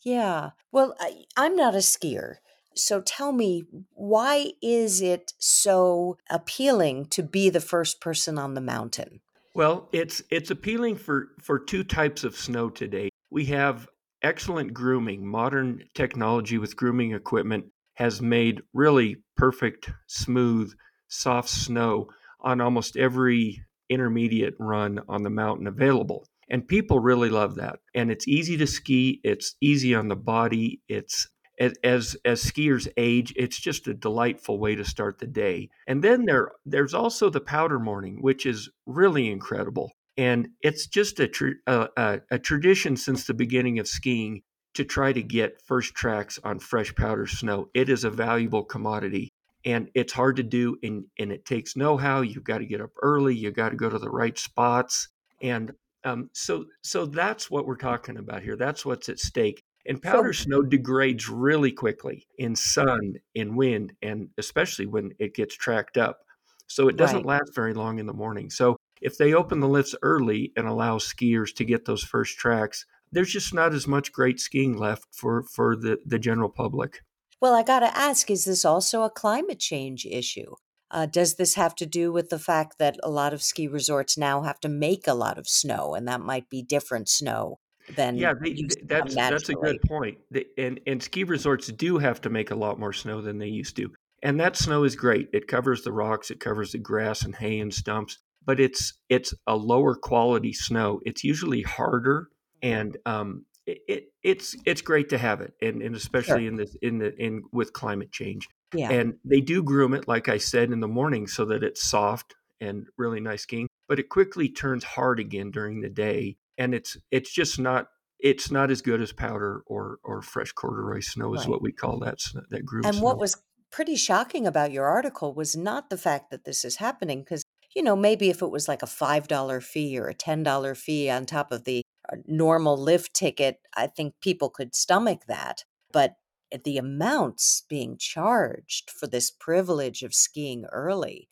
Yeah. 0.04 0.52
Well, 0.72 0.96
I, 1.00 1.24
I'm 1.38 1.56
not 1.56 1.76
a 1.76 1.80
skier, 1.80 2.36
So 2.76 3.02
tell 3.02 3.32
me, 3.32 3.66
why 3.94 4.52
is 4.62 5.02
it 5.02 5.34
so 5.38 6.18
appealing 6.30 7.08
to 7.08 7.24
be 7.24 7.50
the 7.50 7.60
first 7.60 8.02
person 8.02 8.38
on 8.38 8.54
the 8.54 8.62
mountain? 8.62 9.22
Well, 9.56 9.90
it's 9.92 10.22
it's 10.32 10.50
appealing 10.50 10.96
for 10.96 11.30
for 11.42 11.60
two 11.60 11.84
types 11.84 12.24
of 12.24 12.36
snow 12.36 12.70
today. 12.70 13.10
We 13.30 13.46
have 13.46 13.88
excellent 14.24 14.74
grooming. 14.74 15.28
Modern 15.28 15.84
technology 15.94 16.58
with 16.58 16.76
grooming 16.76 17.14
equipment 17.14 17.66
has 17.96 18.22
made 18.22 18.62
really 18.74 19.18
perfect, 19.38 19.92
smooth, 20.08 20.74
soft 21.08 21.50
snow 21.50 22.10
on 22.40 22.62
almost 22.62 22.98
every 22.98 23.64
intermediate 23.90 24.56
run 24.60 25.02
on 25.08 25.24
the 25.24 25.30
mountain 25.30 25.68
available. 25.68 26.26
And 26.50 26.68
people 26.68 27.00
really 27.00 27.30
love 27.30 27.56
that. 27.56 27.80
And 27.94 28.12
it's 28.12 28.28
easy 28.28 28.58
to 28.58 28.68
ski, 28.68 29.22
it's 29.24 29.56
easy 29.62 29.96
on 29.96 30.08
the 30.08 30.16
body, 30.16 30.82
it's 30.88 31.28
as 31.60 31.74
as 31.84 32.16
as 32.26 32.44
skiers 32.44 32.88
age, 32.98 33.34
it's 33.36 33.60
just 33.60 33.88
a 33.88 33.94
delightful 33.94 34.60
way 34.60 34.76
to 34.76 34.86
start 34.86 35.20
the 35.20 35.28
day. 35.28 35.70
And 35.88 36.04
then 36.04 36.26
there 36.26 36.52
there's 36.66 36.94
also 36.94 37.30
the 37.30 37.42
powder 37.42 37.80
morning, 37.80 38.22
which 38.22 38.46
is 38.46 38.70
really 38.86 39.30
incredible. 39.30 39.92
And 40.18 40.50
it's 40.62 40.88
just 40.88 41.20
a, 41.20 41.30
a, 41.68 42.22
a 42.30 42.40
tradition 42.40 42.98
since 42.98 43.26
the 43.26 43.34
beginning 43.34 43.80
of 43.80 43.88
skiing 43.88 44.44
to 44.76 44.86
try 44.86 45.12
to 45.14 45.24
get 45.24 45.62
first 45.66 45.96
tracks 45.96 46.40
on 46.44 46.60
fresh 46.60 46.94
powder 46.96 47.28
snow. 47.28 47.70
It 47.74 47.90
is 47.90 48.04
a 48.04 48.10
valuable 48.10 48.64
commodity 48.64 49.30
and 49.66 49.90
it's 49.94 50.14
hard 50.14 50.36
to 50.38 50.44
do 50.44 50.78
and, 50.84 51.06
and 51.18 51.32
it 51.32 51.46
takes 51.46 51.76
know-how. 51.76 52.22
You've 52.22 52.44
got 52.44 52.60
to 52.60 52.66
get 52.66 52.82
up 52.82 52.92
early, 53.02 53.36
you've 53.36 53.56
got 53.56 53.70
to 53.70 53.76
go 53.76 53.90
to 53.90 54.00
the 54.00 54.10
right 54.10 54.38
spots. 54.38 55.10
And 55.42 55.72
um, 56.04 56.30
so 56.34 56.66
so 56.82 57.06
that's 57.06 57.50
what 57.50 57.66
we're 57.66 57.76
talking 57.76 58.18
about 58.18 58.44
here. 58.44 58.56
That's 58.56 58.86
what's 58.86 59.10
at 59.10 59.20
stake. 59.20 59.64
And 59.86 60.02
powder 60.02 60.32
snow 60.32 60.62
degrades 60.62 61.28
really 61.28 61.72
quickly 61.72 62.28
in 62.38 62.56
sun, 62.56 63.16
in 63.36 63.56
wind, 63.56 63.94
and 64.02 64.30
especially 64.38 64.86
when 64.86 65.12
it 65.20 65.36
gets 65.36 65.56
tracked 65.56 65.98
up. 65.98 66.20
So 66.68 66.88
it 66.88 66.96
doesn't 66.96 67.18
right. 67.18 67.40
last 67.40 67.54
very 67.54 67.74
long 67.74 68.00
in 68.00 68.06
the 68.06 68.14
morning. 68.14 68.50
So 68.50 68.78
if 69.02 69.18
they 69.18 69.34
open 69.34 69.60
the 69.60 69.68
lifts 69.68 69.96
early 70.02 70.54
and 70.56 70.68
allow 70.68 70.98
skiers 70.98 71.54
to 71.56 71.66
get 71.66 71.86
those 71.86 72.04
first 72.04 72.38
tracks, 72.38 72.86
there's 73.12 73.32
just 73.32 73.54
not 73.54 73.74
as 73.74 73.88
much 73.88 74.14
great 74.14 74.40
skiing 74.40 74.78
left 74.78 75.06
for 75.12 75.44
for 75.44 75.76
the 75.76 76.00
the 76.06 76.18
general 76.18 76.50
public. 76.50 77.02
Well, 77.42 77.54
I 77.54 77.64
got 77.64 77.82
to 77.82 77.98
ask: 77.98 78.32
Is 78.32 78.46
this 78.46 78.64
also 78.64 79.04
a 79.04 79.10
climate 79.10 79.60
change 79.60 80.06
issue? 80.06 80.56
Uh, 80.90 81.06
does 81.06 81.36
this 81.36 81.56
have 81.56 81.76
to 81.76 81.86
do 81.86 82.12
with 82.12 82.30
the 82.30 82.40
fact 82.40 82.78
that 82.78 82.98
a 83.04 83.10
lot 83.10 83.34
of 83.34 83.42
ski 83.42 83.68
resorts 83.68 84.18
now 84.18 84.44
have 84.44 84.60
to 84.62 84.70
make 84.70 85.08
a 85.08 85.14
lot 85.14 85.38
of 85.38 85.50
snow, 85.50 85.94
and 85.96 86.08
that 86.08 86.22
might 86.22 86.50
be 86.50 86.62
different 86.62 87.10
snow 87.10 87.60
than 87.96 88.16
yeah? 88.16 88.34
They, 88.40 88.68
that's 88.84 89.16
that's 89.16 89.50
a 89.50 89.54
good 89.54 89.82
point. 89.82 90.18
and 90.58 90.80
and 90.86 91.02
ski 91.02 91.24
resorts 91.24 91.68
do 91.68 91.98
have 91.98 92.22
to 92.22 92.30
make 92.30 92.52
a 92.52 92.56
lot 92.56 92.80
more 92.80 92.94
snow 92.94 93.22
than 93.22 93.38
they 93.38 93.48
used 93.48 93.76
to, 93.78 93.92
and 94.22 94.40
that 94.40 94.56
snow 94.56 94.84
is 94.84 94.96
great. 94.96 95.30
It 95.34 95.48
covers 95.48 95.84
the 95.84 95.92
rocks, 95.92 96.32
it 96.32 96.40
covers 96.40 96.72
the 96.72 96.78
grass 96.80 97.24
and 97.24 97.36
hay 97.36 97.60
and 97.60 97.74
stumps, 97.74 98.20
but 98.46 98.60
it's 98.60 98.94
it's 99.10 99.34
a 99.48 99.56
lower 99.56 99.96
quality 99.96 100.54
snow. 100.54 101.00
It's 101.06 101.24
usually 101.24 101.62
harder 101.62 102.30
and 102.64 102.98
um, 103.06 103.46
it, 103.68 103.80
it, 103.88 104.04
it's 104.24 104.56
it's 104.66 104.82
great 104.82 105.10
to 105.10 105.18
have 105.18 105.42
it, 105.42 105.54
and, 105.62 105.82
and 105.82 105.96
especially 105.96 106.42
sure. 106.42 106.48
in 106.48 106.56
this 106.56 106.76
in 106.82 106.98
the 106.98 107.16
in 107.22 107.44
with 107.52 107.74
climate 107.74 108.12
change. 108.12 108.48
Yeah. 108.74 108.90
And 108.92 109.16
they 109.24 109.42
do 109.42 109.62
groom 109.62 109.94
it, 109.94 110.08
like 110.08 110.30
I 110.30 110.40
said, 110.40 110.72
in 110.72 110.80
the 110.80 110.88
morning 110.88 111.28
so 111.28 111.46
that 111.46 111.64
it's 111.64 111.88
soft 111.88 112.34
and 112.60 112.88
really 112.98 113.20
nice 113.20 113.44
skiing. 113.44 113.68
But 113.88 114.00
it 114.00 114.10
quickly 114.10 114.50
turns 114.50 114.84
hard 114.84 115.20
again 115.20 115.52
during 115.52 115.82
the 115.82 115.90
day, 115.90 116.38
and 116.58 116.74
it's 116.74 116.98
it's 117.12 117.34
just 117.34 117.60
not 117.60 117.88
it's 118.20 118.50
not 118.50 118.72
as 118.72 118.82
good 118.82 119.02
as 119.02 119.12
powder 119.12 119.64
or 119.68 120.00
or 120.04 120.22
fresh 120.22 120.52
corduroy 120.54 121.02
snow 121.02 121.34
is 121.34 121.48
what 121.48 121.62
we 121.62 121.72
call 121.72 122.00
that 122.00 122.20
that 122.50 122.66
groom. 122.66 122.86
And 122.86 122.96
snow. 122.96 123.04
what 123.04 123.20
was 123.20 123.42
pretty 123.72 123.96
shocking 123.96 124.48
about 124.48 124.72
your 124.72 124.86
article 124.86 125.34
was 125.34 125.56
not 125.56 125.90
the 125.90 125.98
fact 125.98 126.32
that 126.32 126.46
this 126.46 126.64
is 126.64 126.78
happening 126.78 127.20
because 127.20 127.44
you 127.76 127.84
know 127.84 127.96
maybe 127.96 128.30
if 128.30 128.42
it 128.42 128.52
was 128.52 128.68
like 128.68 128.82
a 128.82 128.88
five 128.88 129.28
dollar 129.28 129.60
fee 129.60 130.00
or 130.00 130.08
a 130.08 130.14
ten 130.14 130.44
dollar 130.44 130.74
fee 130.74 131.10
on 131.10 131.26
top 131.26 131.52
of 131.52 131.66
the 131.66 131.84
uh, 132.12 132.18
normal 132.26 132.78
lift 132.78 133.14
ticket, 133.14 133.60
I 133.76 133.88
think 133.88 134.16
people 134.22 134.50
could 134.50 134.76
stomach 134.76 135.26
that. 135.28 135.64
But 135.92 136.16
the 136.64 136.78
amounts 136.78 137.64
being 137.68 137.98
charged 137.98 138.90
for 138.92 139.08
this 139.08 139.32
privilege 139.32 140.04
of 140.04 140.14
skiing 140.14 140.66
early, 140.72 141.28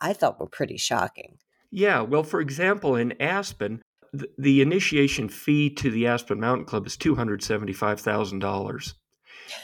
I 0.00 0.12
thought 0.12 0.40
were 0.40 0.46
pretty 0.46 0.76
shocking. 0.76 1.38
Yeah. 1.70 2.00
Well, 2.02 2.22
for 2.22 2.40
example, 2.40 2.96
in 2.96 3.14
Aspen, 3.20 3.82
the, 4.12 4.60
initiation 4.60 5.28
fee 5.28 5.70
to 5.70 5.90
the 5.90 6.06
Aspen 6.06 6.38
Mountain 6.40 6.66
Club 6.66 6.86
is 6.86 6.96
two 6.96 7.14
hundred 7.14 7.42
seventy-five 7.42 8.00
thousand 8.00 8.40
dollars, 8.40 8.94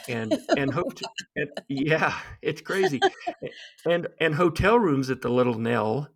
and 0.07 0.37
and, 0.57 0.73
hope 0.73 0.93
and 1.35 1.49
yeah, 1.67 2.19
it's 2.41 2.61
crazy, 2.61 2.99
and 3.85 4.07
and 4.19 4.35
hotel 4.35 4.79
rooms 4.79 5.09
at 5.09 5.21
the 5.21 5.29
Little 5.29 5.57
Nell, 5.57 6.09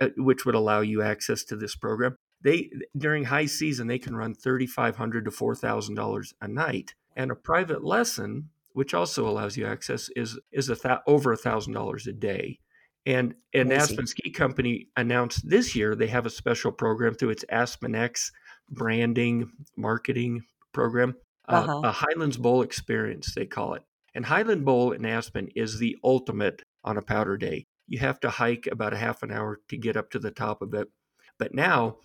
uh, 0.00 0.08
which 0.16 0.44
would 0.46 0.54
allow 0.54 0.80
you 0.80 1.02
access 1.02 1.42
to 1.44 1.56
this 1.56 1.74
program, 1.74 2.16
they 2.42 2.70
during 2.96 3.24
high 3.24 3.46
season 3.46 3.86
they 3.86 3.98
can 3.98 4.16
run 4.16 4.34
thirty 4.34 4.66
five 4.66 4.96
hundred 4.96 5.24
to 5.24 5.30
four 5.30 5.54
thousand 5.54 5.96
dollars 5.96 6.34
a 6.40 6.48
night, 6.48 6.94
and 7.16 7.30
a 7.30 7.36
private 7.36 7.84
lesson, 7.84 8.50
which 8.72 8.94
also 8.94 9.28
allows 9.28 9.56
you 9.56 9.66
access, 9.66 10.08
is 10.14 10.38
is 10.52 10.68
a 10.68 10.76
th- 10.76 10.98
over 11.06 11.32
a 11.32 11.36
thousand 11.36 11.72
dollars 11.72 12.06
a 12.06 12.12
day. 12.12 12.58
And 13.04 13.34
an 13.52 13.72
Aspen 13.72 14.06
Ski 14.06 14.30
Company 14.30 14.88
announced 14.96 15.48
this 15.48 15.74
year 15.74 15.94
they 15.96 16.06
have 16.06 16.26
a 16.26 16.30
special 16.30 16.70
program 16.70 17.14
through 17.14 17.30
its 17.30 17.44
Aspen 17.48 17.94
X 17.94 18.30
branding 18.70 19.50
marketing 19.76 20.44
program, 20.72 21.16
uh, 21.48 21.52
uh-huh. 21.52 21.80
a 21.84 21.90
Highlands 21.90 22.36
Bowl 22.36 22.62
experience 22.62 23.34
they 23.34 23.46
call 23.46 23.74
it. 23.74 23.82
And 24.14 24.26
Highland 24.26 24.64
Bowl 24.64 24.92
in 24.92 25.04
Aspen 25.04 25.48
is 25.56 25.78
the 25.78 25.96
ultimate 26.04 26.62
on 26.84 26.96
a 26.96 27.02
powder 27.02 27.36
day. 27.36 27.66
You 27.88 27.98
have 27.98 28.20
to 28.20 28.30
hike 28.30 28.68
about 28.70 28.92
a 28.92 28.98
half 28.98 29.22
an 29.22 29.32
hour 29.32 29.60
to 29.68 29.76
get 29.76 29.96
up 29.96 30.10
to 30.10 30.18
the 30.18 30.30
top 30.30 30.62
of 30.62 30.72
it. 30.74 30.88
But 31.38 31.54
now 31.54 31.96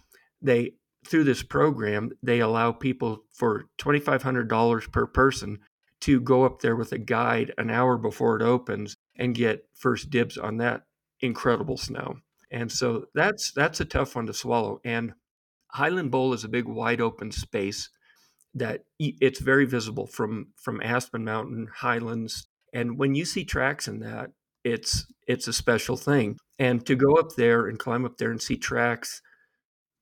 they 0.41 0.73
through 1.05 1.23
this 1.23 1.43
program 1.43 2.11
they 2.23 2.39
allow 2.39 2.71
people 2.71 3.23
for 3.31 3.65
$2500 3.79 4.91
per 4.91 5.05
person 5.05 5.59
to 6.01 6.19
go 6.19 6.43
up 6.43 6.61
there 6.61 6.75
with 6.75 6.91
a 6.91 6.97
guide 6.97 7.53
an 7.57 7.69
hour 7.69 7.97
before 7.97 8.35
it 8.35 8.43
opens 8.43 8.95
and 9.15 9.35
get 9.35 9.65
first 9.73 10.09
dibs 10.09 10.37
on 10.37 10.57
that 10.57 10.83
incredible 11.21 11.77
snow 11.77 12.17
and 12.51 12.71
so 12.71 13.05
that's 13.13 13.51
that's 13.51 13.79
a 13.79 13.85
tough 13.85 14.15
one 14.15 14.25
to 14.25 14.33
swallow 14.33 14.79
and 14.85 15.13
highland 15.71 16.11
bowl 16.11 16.33
is 16.33 16.43
a 16.43 16.49
big 16.49 16.65
wide 16.65 17.01
open 17.01 17.31
space 17.31 17.89
that 18.53 18.81
it's 18.99 19.39
very 19.39 19.65
visible 19.65 20.07
from 20.07 20.47
from 20.55 20.81
aspen 20.81 21.23
mountain 21.23 21.67
highlands 21.77 22.47
and 22.73 22.97
when 22.97 23.15
you 23.15 23.25
see 23.25 23.43
tracks 23.43 23.87
in 23.87 23.99
that 23.99 24.29
it's 24.63 25.05
it's 25.27 25.47
a 25.47 25.53
special 25.53 25.97
thing 25.97 26.37
and 26.59 26.85
to 26.85 26.95
go 26.95 27.13
up 27.15 27.35
there 27.35 27.67
and 27.67 27.79
climb 27.79 28.05
up 28.05 28.17
there 28.17 28.31
and 28.31 28.41
see 28.41 28.57
tracks 28.57 29.21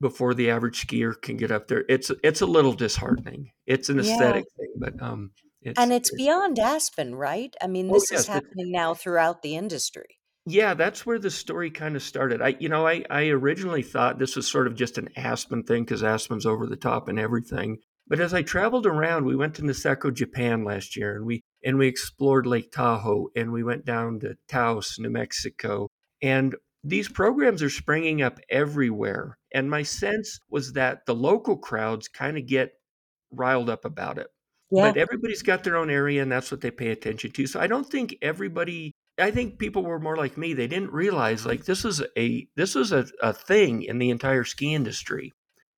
before 0.02 0.34
the 0.34 0.50
average 0.50 0.86
skier 0.86 1.20
can 1.20 1.38
get 1.38 1.52
up 1.52 1.68
there. 1.68 1.86
It's 1.90 2.12
it's 2.24 2.42
a 2.42 2.46
little 2.46 2.74
disheartening. 2.74 3.52
It's 3.66 3.90
an 3.90 4.00
aesthetic 4.00 4.46
yeah. 4.58 4.64
thing, 4.64 4.74
but 4.78 5.02
um, 5.02 5.32
it's, 5.62 5.80
and 5.80 5.92
it's, 5.92 6.10
it's, 6.10 6.18
beyond 6.18 6.60
Aspen, 6.60 7.16
right? 7.16 7.54
I 7.62 7.68
mean, 7.68 7.90
oh, 7.90 7.94
this 7.94 8.12
oh, 8.12 8.16
yes, 8.16 8.22
is 8.22 8.28
happening 8.28 8.72
now 8.72 8.94
throughout 8.94 9.42
the 9.42 9.56
industry. 9.56 10.20
Yeah, 10.46 10.76
that's 10.76 11.06
where 11.06 11.18
the 11.18 11.32
story 11.32 11.72
kind 11.72 11.96
of 11.96 12.04
started. 12.04 12.42
I, 12.42 12.56
you 12.60 12.70
know, 12.70 12.86
I, 12.86 13.04
I 13.10 13.28
originally 13.30 13.82
thought 13.82 14.20
this 14.20 14.36
was 14.36 14.48
sort 14.48 14.68
of 14.68 14.76
just 14.76 14.98
an 14.98 15.10
Aspen 15.16 15.64
thing 15.64 15.84
because 15.84 16.04
Aspen's 16.04 16.46
over 16.46 16.68
the 16.68 16.76
top 16.76 17.08
and 17.08 17.18
everything. 17.18 17.80
But 18.08 18.20
as 18.20 18.34
I 18.34 18.44
traveled 18.44 18.86
around, 18.86 19.26
we 19.26 19.36
went 19.36 19.56
to 19.56 19.64
Niseko, 19.64 20.14
Japan 20.14 20.64
last 20.64 20.96
year, 20.96 21.16
and 21.16 21.26
we 21.26 21.42
and 21.64 21.80
we 21.80 21.88
explored 21.88 22.46
Lake 22.46 22.72
Tahoe, 22.72 23.30
and 23.36 23.52
we 23.52 23.64
went 23.64 23.86
down 23.86 24.20
to 24.20 24.36
Taos, 24.48 25.00
New 25.00 25.10
Mexico, 25.10 25.88
and 26.22 26.56
these 26.84 27.10
programs 27.10 27.64
are 27.64 27.70
springing 27.70 28.22
up 28.22 28.40
everywhere. 28.48 29.40
And 29.52 29.72
my 29.72 29.82
sense 29.82 30.40
was 30.50 30.74
that 30.74 31.08
the 31.08 31.16
local 31.16 31.58
crowds 31.58 32.08
kind 32.08 32.38
of 32.38 32.46
get 32.46 32.74
riled 33.32 33.72
up 33.72 33.86
about 33.86 34.20
it. 34.20 34.28
Yeah. 34.70 34.92
But 34.92 34.98
everybody's 34.98 35.42
got 35.42 35.64
their 35.64 35.78
own 35.78 35.90
area 35.90 36.22
and 36.22 36.32
that's 36.32 36.52
what 36.52 36.62
they 36.62 36.72
pay 36.72 36.90
attention 36.90 37.32
to. 37.32 37.48
So 37.48 37.60
I 37.60 37.68
don't 37.68 37.90
think 37.90 38.16
everybody 38.22 38.94
I 39.18 39.32
think 39.32 39.60
people 39.60 39.84
were 39.84 40.00
more 40.00 40.18
like 40.18 40.38
me. 40.38 40.54
They 40.54 40.68
didn't 40.68 40.92
realize 40.92 41.46
like 41.46 41.66
this 41.66 41.86
is 41.86 42.02
a 42.18 42.48
this 42.56 42.76
is 42.76 42.92
a, 42.92 43.06
a 43.22 43.34
thing 43.34 43.84
in 43.84 43.98
the 43.98 44.10
entire 44.10 44.44
ski 44.44 44.74
industry. 44.74 45.32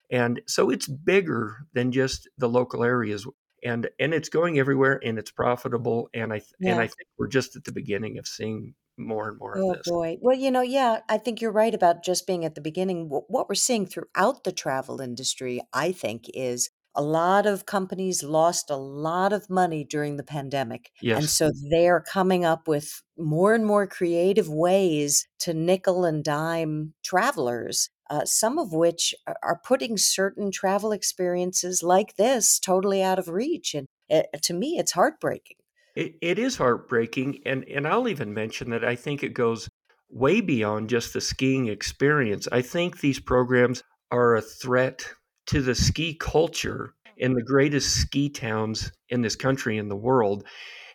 And 0.09 0.41
so 0.47 0.69
it's 0.69 0.87
bigger 0.87 1.57
than 1.73 1.91
just 1.91 2.29
the 2.37 2.49
local 2.49 2.83
areas 2.83 3.27
and 3.63 3.89
and 3.99 4.13
it's 4.13 4.29
going 4.29 4.59
everywhere 4.59 4.99
and 5.03 5.19
it's 5.19 5.31
profitable 5.31 6.09
and 6.13 6.33
I 6.33 6.41
yeah. 6.59 6.71
and 6.71 6.81
I 6.81 6.87
think 6.87 7.07
we're 7.17 7.27
just 7.27 7.55
at 7.55 7.63
the 7.63 7.71
beginning 7.71 8.17
of 8.17 8.27
seeing 8.27 8.73
more 8.97 9.29
and 9.29 9.37
more 9.37 9.57
oh, 9.57 9.71
of 9.71 9.77
this. 9.77 9.87
Oh 9.87 9.91
boy. 9.91 10.17
Well, 10.21 10.35
you 10.35 10.49
know, 10.49 10.61
yeah, 10.61 11.01
I 11.07 11.17
think 11.17 11.41
you're 11.41 11.51
right 11.51 11.73
about 11.73 12.03
just 12.03 12.25
being 12.25 12.45
at 12.45 12.55
the 12.55 12.61
beginning. 12.61 13.09
What 13.09 13.47
we're 13.47 13.55
seeing 13.55 13.85
throughout 13.85 14.43
the 14.43 14.51
travel 14.51 15.01
industry, 15.01 15.61
I 15.73 15.91
think, 15.91 16.25
is 16.33 16.69
a 16.97 17.03
lot 17.03 17.45
of 17.45 17.67
companies 17.67 18.23
lost 18.23 18.71
a 18.71 18.75
lot 18.75 19.31
of 19.31 19.49
money 19.49 19.83
during 19.83 20.17
the 20.17 20.23
pandemic. 20.23 20.91
Yes. 20.99 21.19
And 21.19 21.29
so 21.29 21.51
they're 21.69 22.01
coming 22.01 22.43
up 22.43 22.67
with 22.67 23.03
more 23.17 23.53
and 23.53 23.65
more 23.65 23.85
creative 23.85 24.49
ways 24.49 25.27
to 25.39 25.53
nickel 25.53 26.05
and 26.05 26.23
dime 26.23 26.95
travelers, 27.03 27.89
uh, 28.09 28.25
some 28.25 28.57
of 28.57 28.73
which 28.73 29.13
are 29.43 29.61
putting 29.63 29.95
certain 29.97 30.51
travel 30.51 30.91
experiences 30.91 31.83
like 31.83 32.15
this 32.15 32.59
totally 32.59 33.03
out 33.03 33.19
of 33.19 33.29
reach. 33.29 33.75
And 33.75 33.85
it, 34.09 34.27
to 34.41 34.53
me, 34.53 34.77
it's 34.79 34.93
heartbreaking. 34.93 35.57
It, 35.95 36.15
it 36.21 36.39
is 36.39 36.57
heartbreaking, 36.57 37.41
and 37.45 37.63
and 37.63 37.87
I'll 37.87 38.07
even 38.07 38.31
mention 38.31 38.69
that 38.69 38.85
I 38.85 38.95
think 38.95 39.23
it 39.23 39.33
goes 39.33 39.67
way 40.09 40.41
beyond 40.41 40.89
just 40.89 41.13
the 41.13 41.21
skiing 41.21 41.67
experience. 41.67 42.47
I 42.51 42.61
think 42.61 42.99
these 42.99 43.19
programs 43.19 43.81
are 44.11 44.35
a 44.35 44.41
threat 44.41 45.07
to 45.47 45.61
the 45.61 45.75
ski 45.75 46.13
culture 46.13 46.93
in 47.17 47.33
the 47.33 47.43
greatest 47.43 47.95
ski 48.01 48.29
towns 48.29 48.91
in 49.09 49.21
this 49.21 49.35
country 49.35 49.77
in 49.77 49.89
the 49.89 49.95
world. 49.95 50.45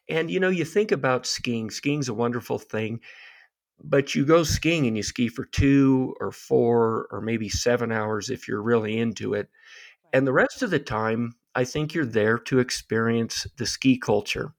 And 0.08 0.30
you 0.30 0.40
know, 0.40 0.48
you 0.48 0.64
think 0.64 0.92
about 0.92 1.26
skiing. 1.26 1.70
Skiing's 1.70 2.08
a 2.08 2.14
wonderful 2.14 2.58
thing, 2.58 3.00
but 3.82 4.14
you 4.14 4.24
go 4.24 4.44
skiing 4.44 4.86
and 4.86 4.96
you 4.96 5.02
ski 5.02 5.28
for 5.28 5.44
2 5.44 6.14
or 6.20 6.32
4 6.32 7.08
or 7.10 7.20
maybe 7.20 7.48
7 7.48 7.92
hours 7.92 8.30
if 8.30 8.48
you're 8.48 8.62
really 8.62 8.98
into 8.98 9.34
it. 9.34 9.48
And 10.12 10.26
the 10.26 10.32
rest 10.32 10.62
of 10.62 10.70
the 10.70 10.78
time, 10.78 11.34
I 11.54 11.64
think 11.64 11.94
you're 11.94 12.04
there 12.06 12.38
to 12.38 12.58
experience 12.58 13.46
the 13.56 13.66
ski 13.66 13.98
culture. 13.98 14.54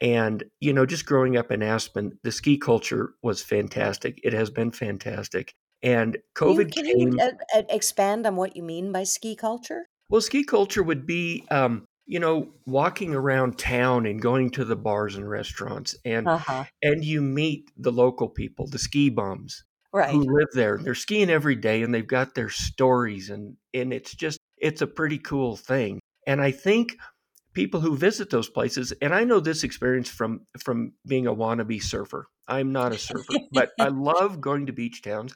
And, 0.00 0.44
you 0.60 0.72
know, 0.72 0.86
just 0.86 1.06
growing 1.06 1.36
up 1.36 1.50
in 1.52 1.62
Aspen, 1.62 2.18
the 2.22 2.32
ski 2.32 2.58
culture 2.58 3.14
was 3.22 3.42
fantastic. 3.42 4.20
It 4.24 4.32
has 4.32 4.50
been 4.50 4.70
fantastic. 4.72 5.54
And 5.82 6.18
COVID 6.36 6.72
can 6.72 6.86
came. 6.86 7.10
you 7.10 7.18
uh, 7.20 7.32
uh, 7.54 7.62
expand 7.68 8.26
on 8.26 8.36
what 8.36 8.56
you 8.56 8.62
mean 8.62 8.92
by 8.92 9.04
ski 9.04 9.34
culture? 9.36 9.86
Well, 10.08 10.20
ski 10.20 10.44
culture 10.44 10.82
would 10.82 11.06
be, 11.06 11.46
um, 11.50 11.84
you 12.06 12.18
know, 12.18 12.52
walking 12.66 13.14
around 13.14 13.58
town 13.58 14.06
and 14.06 14.20
going 14.20 14.50
to 14.52 14.64
the 14.64 14.76
bars 14.76 15.14
and 15.16 15.28
restaurants, 15.28 15.96
and 16.04 16.26
Uh-huh. 16.26 16.64
and 16.82 17.04
you 17.04 17.22
meet 17.22 17.70
the 17.76 17.92
local 17.92 18.28
people, 18.28 18.66
the 18.66 18.78
ski 18.78 19.10
bums 19.10 19.64
Right. 19.92 20.10
who 20.10 20.24
live 20.38 20.48
there. 20.54 20.78
They're 20.82 20.94
skiing 20.94 21.30
every 21.30 21.54
day, 21.56 21.82
and 21.82 21.94
they've 21.94 22.06
got 22.06 22.34
their 22.34 22.50
stories, 22.50 23.30
and 23.30 23.56
and 23.74 23.92
it's 23.92 24.14
just 24.14 24.38
it's 24.58 24.82
a 24.82 24.86
pretty 24.86 25.18
cool 25.18 25.56
thing. 25.56 26.00
And 26.26 26.40
I 26.40 26.50
think 26.50 26.96
people 27.54 27.80
who 27.80 27.96
visit 27.96 28.30
those 28.30 28.48
places, 28.50 28.92
and 29.02 29.14
I 29.14 29.24
know 29.24 29.40
this 29.40 29.64
experience 29.64 30.08
from 30.08 30.46
from 30.58 30.94
being 31.06 31.26
a 31.26 31.34
wannabe 31.34 31.82
surfer. 31.82 32.26
I'm 32.48 32.72
not 32.72 32.92
a 32.92 32.98
surfer, 32.98 33.36
but 33.52 33.70
I 33.80 33.88
love 33.90 34.40
going 34.40 34.66
to 34.66 34.72
beach 34.72 35.02
towns 35.02 35.34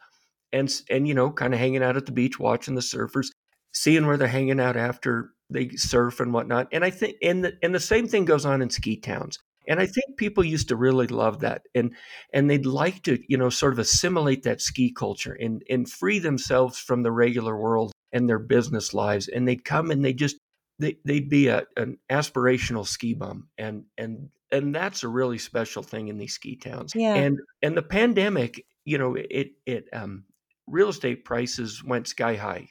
and 0.55 0.73
and 0.89 1.07
you 1.07 1.15
know, 1.15 1.31
kind 1.31 1.53
of 1.53 1.61
hanging 1.61 1.83
out 1.83 1.97
at 1.97 2.07
the 2.07 2.13
beach, 2.13 2.39
watching 2.39 2.75
the 2.75 2.81
surfers, 2.81 3.29
seeing 3.75 4.07
where 4.07 4.17
they're 4.17 4.29
hanging 4.29 4.61
out 4.61 4.77
after 4.77 5.31
they 5.51 5.69
surf 5.71 6.21
and 6.21 6.33
whatnot. 6.33 6.69
And 6.73 6.85
I 6.85 6.91
think 6.91 7.17
and 7.23 7.45
the 7.45 7.59
and 7.63 7.75
the 7.75 7.81
same 7.81 8.09
thing 8.09 8.25
goes 8.25 8.47
on 8.47 8.63
in 8.63 8.71
ski 8.71 8.97
towns. 8.97 9.39
And 9.67 9.81
I 9.81 9.87
think 9.87 10.19
people 10.19 10.45
used 10.45 10.69
to 10.69 10.77
really 10.77 11.07
love 11.07 11.41
that, 11.41 11.63
and 11.75 11.95
and 12.33 12.51
they'd 12.51 12.67
like 12.67 13.03
to 13.05 13.19
you 13.29 13.37
know 13.37 13.51
sort 13.51 13.73
of 13.73 13.79
assimilate 13.79 14.43
that 14.45 14.61
ski 14.61 14.93
culture 14.93 15.37
and 15.41 15.63
and 15.69 15.91
free 15.91 16.19
themselves 16.19 16.79
from 16.79 17.03
the 17.03 17.13
regular 17.13 17.57
world 17.57 17.93
and 18.13 18.29
their 18.29 18.39
business 18.39 18.95
lives. 18.95 19.29
And 19.29 19.49
they'd 19.49 19.65
come 19.65 19.91
and 19.91 20.05
they 20.05 20.13
just 20.13 20.37
they, 20.79 20.97
they'd 21.05 21.29
be 21.31 21.49
a, 21.49 21.65
an 21.77 21.99
aspirational 22.11 22.87
ski 22.87 23.15
bum 23.15 23.49
and 23.59 23.85
and 23.97 24.29
and 24.51 24.75
that's 24.75 25.03
a 25.03 25.09
really 25.09 25.39
special 25.39 25.83
thing 25.83 26.09
in 26.09 26.19
these 26.19 26.35
ski 26.35 26.57
towns 26.57 26.93
Yeah. 26.95 27.15
and 27.15 27.39
and 27.63 27.77
the 27.77 27.83
pandemic 27.83 28.65
you 28.85 28.99
know 28.99 29.15
it 29.15 29.53
it 29.67 29.87
um 29.93 30.25
real 30.67 30.89
estate 30.89 31.25
prices 31.25 31.83
went 31.85 32.09
sky 32.09 32.35
high 32.37 32.69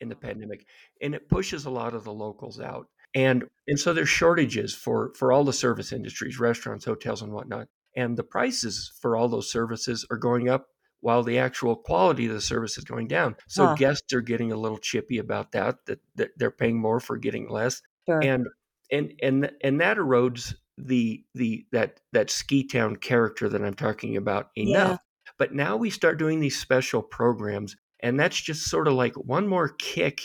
in 0.00 0.08
the 0.08 0.14
mm-hmm. 0.14 0.26
pandemic 0.26 0.66
and 1.00 1.14
it 1.14 1.28
pushes 1.28 1.64
a 1.64 1.70
lot 1.70 1.94
of 1.94 2.04
the 2.04 2.12
locals 2.12 2.60
out 2.60 2.86
and 3.14 3.44
and 3.68 3.78
so 3.78 3.92
there's 3.92 4.08
shortages 4.08 4.74
for 4.74 5.12
for 5.14 5.32
all 5.32 5.44
the 5.44 5.52
service 5.52 5.92
industries 5.92 6.38
restaurants 6.40 6.84
hotels 6.84 7.22
and 7.22 7.32
whatnot 7.32 7.68
and 7.96 8.16
the 8.16 8.24
prices 8.24 8.92
for 9.00 9.16
all 9.16 9.28
those 9.28 9.50
services 9.50 10.06
are 10.10 10.16
going 10.16 10.48
up 10.48 10.66
while 11.00 11.22
the 11.24 11.38
actual 11.38 11.74
quality 11.74 12.26
of 12.26 12.32
the 12.32 12.40
service 12.40 12.78
is 12.78 12.84
going 12.84 13.08
down 13.08 13.36
so 13.48 13.66
Huh. 13.66 13.74
guests 13.74 14.12
are 14.12 14.20
getting 14.20 14.52
a 14.52 14.56
little 14.56 14.78
chippy 14.78 15.18
about 15.18 15.52
that 15.52 15.76
that, 15.86 16.00
that 16.16 16.30
they're 16.36 16.50
paying 16.50 16.80
more 16.80 17.00
for 17.00 17.16
getting 17.16 17.48
less 17.48 17.82
Sure. 18.08 18.20
and 18.22 18.46
and 18.90 19.12
and 19.22 19.50
and 19.62 19.80
that 19.80 19.96
erodes 19.96 20.54
the 20.78 21.24
the 21.34 21.66
that 21.72 22.00
that 22.12 22.30
ski 22.30 22.66
town 22.66 22.96
character 22.96 23.48
that 23.48 23.62
I'm 23.62 23.74
talking 23.74 24.16
about 24.16 24.50
enough. 24.56 25.00
But 25.42 25.54
now 25.56 25.76
we 25.76 25.90
start 25.90 26.20
doing 26.20 26.38
these 26.38 26.56
special 26.56 27.02
programs, 27.02 27.74
and 27.98 28.20
that's 28.20 28.40
just 28.40 28.70
sort 28.70 28.86
of 28.86 28.94
like 28.94 29.16
one 29.16 29.48
more 29.48 29.70
kick 29.70 30.20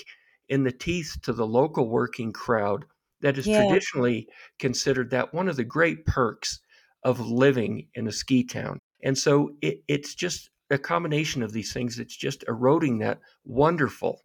in 0.48 0.62
the 0.64 0.72
teeth 0.72 1.18
to 1.24 1.34
the 1.34 1.48
local 1.48 1.90
working 1.90 2.32
crowd 2.32 2.86
that 3.22 3.36
is 3.36 3.48
Yeah. 3.48 3.50
traditionally 3.50 4.28
considered 4.60 5.10
that 5.10 5.34
one 5.34 5.48
of 5.50 5.56
the 5.56 5.64
great 5.64 6.06
perks 6.06 6.60
of 7.02 7.20
living 7.20 7.90
in 7.96 8.08
a 8.08 8.12
ski 8.12 8.44
town. 8.44 8.78
And 9.04 9.18
so 9.18 9.56
it, 9.64 9.84
it's 9.88 10.14
just 10.14 10.52
a 10.70 10.78
combination 10.78 11.42
of 11.42 11.52
these 11.52 11.74
things 11.74 11.98
that's 11.98 12.16
just 12.16 12.44
eroding 12.48 13.00
that 13.00 13.20
wonderful 13.44 14.22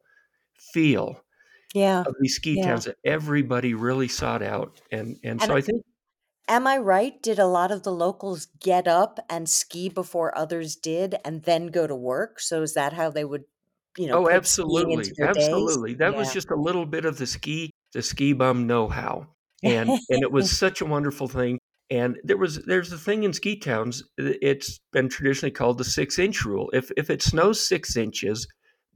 feel 0.75 1.25
Yeah. 1.75 2.07
of 2.07 2.15
these 2.21 2.37
ski 2.37 2.57
Yeah. 2.57 2.61
towns 2.61 2.85
that 2.85 2.97
everybody 3.05 3.75
really 3.75 4.09
sought 4.09 4.43
out. 4.43 4.81
And 4.91 5.19
and 5.25 5.41
And 5.41 5.51
so 5.51 5.57
I 5.57 5.61
think 5.63 5.83
am 6.49 6.67
I 6.67 6.79
right? 6.79 7.21
Did 7.23 7.39
a 7.39 7.47
lot 7.47 7.71
of 7.71 7.83
the 7.83 7.93
locals 7.93 8.47
get 8.61 8.87
up 8.87 9.21
and 9.29 9.49
ski 9.49 9.89
before 9.89 10.37
others 10.37 10.77
did 10.77 11.17
and 11.25 11.43
then 11.43 11.69
go 11.69 11.87
to 11.87 11.95
work? 11.95 12.41
So 12.41 12.63
is 12.63 12.75
that 12.75 12.93
how 12.93 13.11
they 13.11 13.25
would, 13.25 13.45
you 13.97 14.07
know, 14.07 14.15
oh 14.15 14.27
into 14.27 14.37
absolutely. 14.37 15.05
days? 15.05 15.19
Absolutely. 15.21 15.95
That 15.95 16.17
was 16.17 16.33
just 16.33 16.51
a 16.51 16.57
little 16.57 16.87
bit 16.87 17.05
of 17.05 17.19
the 17.19 17.27
ski 17.27 17.71
the 17.93 18.03
ski 18.03 18.33
bum 18.33 18.67
know-how. 18.67 19.27
And 19.63 19.89
and 20.11 20.23
it 20.23 20.33
was 20.33 20.57
such 20.57 20.81
a 20.81 20.87
wonderful 20.87 21.29
thing. 21.29 21.59
And 21.91 22.19
there 22.25 22.39
was 22.39 22.65
there's 22.65 22.93
a 22.93 22.99
thing 22.99 23.25
in 23.25 23.33
ski 23.33 23.59
towns. 23.59 24.03
It's 24.17 24.79
been 24.93 25.09
traditionally 25.09 25.51
called 25.51 25.79
the 25.79 25.85
six 25.85 26.19
inch 26.19 26.45
rule. 26.45 26.71
If 26.73 26.91
if 26.97 27.11
it 27.11 27.23
snows 27.23 27.67
six 27.67 27.97
inches, 27.97 28.47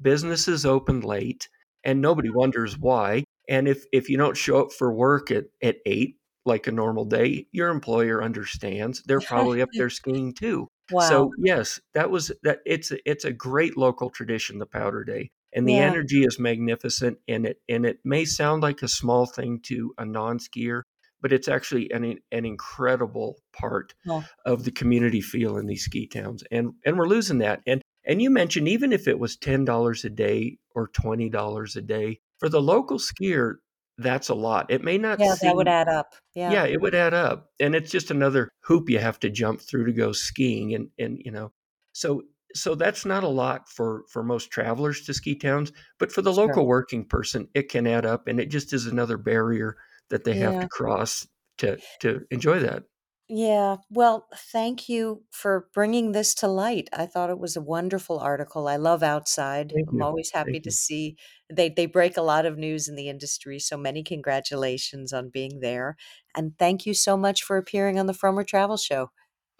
businesses 0.01 0.65
open 0.65 1.01
late, 1.01 1.49
and 1.85 2.01
nobody 2.01 2.29
uh-huh. 2.29 2.39
wonders 2.39 2.79
why. 2.79 3.25
And 3.49 3.69
if 3.69 3.85
if 3.93 4.09
you 4.09 4.17
don't 4.17 4.37
show 4.37 4.63
up 4.63 4.73
for 4.73 4.93
work 4.93 5.31
at 5.31 5.45
at 5.63 5.77
eight 5.85 6.17
like 6.47 6.67
a 6.67 6.73
normal 6.73 7.05
day, 7.05 7.47
your 7.53 7.69
employer 7.71 8.23
understands. 8.23 9.03
They're 9.05 9.21
probably 9.23 9.63
up 9.63 9.71
there 9.77 9.91
skiing 9.91 10.33
too. 10.35 10.69
Wow. 10.89 11.27
So 11.27 11.35
yes, 11.39 11.81
that 11.95 12.11
was 12.11 12.33
that. 12.43 12.61
It's 12.67 12.93
it's 13.05 13.25
a 13.25 13.33
great 13.33 13.77
local 13.77 14.11
tradition, 14.11 14.59
the 14.59 14.67
Powder 14.67 15.05
Day, 15.05 15.31
and 15.53 15.69
the 15.69 15.81
Yeah. 15.81 15.83
energy 15.83 16.25
is 16.25 16.39
magnificent. 16.39 17.19
And 17.29 17.47
it 17.47 17.59
and 17.69 17.85
it 17.87 17.99
may 18.05 18.25
sound 18.25 18.63
like 18.63 18.83
a 18.83 18.89
small 18.89 19.27
thing 19.27 19.61
to 19.65 19.93
a 19.99 20.05
non-skier, 20.07 20.83
but 21.21 21.33
it's 21.33 21.49
actually 21.49 21.91
an 21.93 22.19
an 22.33 22.45
incredible 22.47 23.37
part 23.53 23.95
Oh. 24.09 24.31
of 24.45 24.65
the 24.65 24.71
community 24.73 25.21
feel 25.21 25.57
in 25.57 25.67
these 25.67 25.85
ski 25.85 26.07
towns. 26.07 26.43
And 26.51 26.73
and 26.85 26.97
we're 26.99 27.09
losing 27.09 27.39
that. 27.39 27.63
And 27.67 27.83
and 28.05 28.23
you 28.23 28.31
mentioned 28.31 28.69
even 28.69 28.93
if 28.93 29.09
it 29.09 29.19
was 29.19 29.37
ten 29.37 29.65
dollars 29.65 30.05
a 30.05 30.11
day 30.11 30.59
or 30.75 30.89
twenty 30.89 31.29
dollars 31.29 31.77
a 31.77 31.83
day 31.83 32.21
for 32.39 32.49
the 32.49 32.63
local 32.63 32.99
skier, 32.99 33.57
that's 33.99 34.29
a 34.29 34.35
lot. 34.35 34.71
It 34.71 34.83
may 34.85 34.99
not 34.99 35.19
Yeah, 35.19 35.35
that 35.41 35.57
would 35.57 35.69
add 35.69 35.89
up. 35.89 36.15
Yeah. 36.35 36.59
yeah, 36.59 36.65
it 36.65 36.81
would 36.81 36.95
add 36.95 37.15
up. 37.15 37.51
And 37.61 37.75
it's 37.75 37.91
just 37.91 38.11
another 38.11 38.51
hoop 38.61 38.89
you 38.89 38.99
have 38.99 39.19
to 39.21 39.31
jump 39.31 39.61
through 39.61 39.87
to 39.87 39.93
go 39.93 40.13
skiing 40.13 40.75
and 40.75 40.91
and 40.99 41.21
you 41.25 41.31
know. 41.31 41.53
So 41.93 42.23
so 42.55 42.75
that's 42.75 43.05
not 43.05 43.25
a 43.25 43.29
lot 43.29 43.69
for 43.69 44.05
for 44.11 44.23
most 44.23 44.51
travelers 44.51 45.03
to 45.07 45.15
ski 45.15 45.35
towns, 45.37 45.73
but 45.99 46.13
for 46.13 46.23
the 46.23 46.33
Sure. 46.33 46.63
local 46.63 46.67
working 46.67 47.05
person 47.05 47.49
it 47.55 47.69
can 47.71 47.87
add 47.87 48.07
up 48.07 48.29
and 48.29 48.39
it 48.41 48.47
just 48.51 48.73
is 48.73 48.87
another 48.87 49.19
barrier 49.19 49.77
that 50.11 50.25
they 50.25 50.35
have 50.37 50.59
to 50.61 50.67
cross 50.69 51.27
to 51.59 51.81
to 52.01 52.25
enjoy 52.31 52.61
that. 52.61 52.85
Yeah. 53.29 53.79
Well, 53.91 54.29
thank 54.37 54.89
you 54.89 55.25
for 55.33 55.69
bringing 55.75 56.13
this 56.13 56.33
to 56.37 56.49
light. 56.49 56.89
I 56.93 57.07
thought 57.07 57.31
it 57.31 57.39
was 57.41 57.57
a 57.57 57.61
wonderful 57.61 58.19
article. 58.21 58.69
I 58.69 58.77
love 58.77 59.03
Outside. 59.03 59.75
Thank 59.75 59.89
I'm 59.89 60.01
you. 60.01 60.03
always 60.03 60.31
happy 60.33 60.61
Thank 60.61 60.61
to 60.61 60.71
you. 60.71 60.73
see 60.73 61.17
they 61.51 61.69
they 61.69 61.87
break 61.87 62.17
a 62.17 62.23
lot 62.23 62.47
of 62.47 62.59
news 62.59 62.89
in 62.89 62.97
the 62.97 63.09
industry. 63.09 63.59
So 63.59 63.77
many 63.77 64.03
congratulations 64.03 65.13
on 65.13 65.31
being 65.31 65.61
there. 65.61 65.97
And 66.35 66.59
thank 66.59 66.87
you 66.87 66.95
so 66.95 67.17
much 67.17 67.43
for 67.43 67.57
appearing 67.57 67.99
on 67.99 68.07
the 68.07 68.13
Frommer 68.13 68.47
Travel 68.47 68.77
Show. 68.77 69.11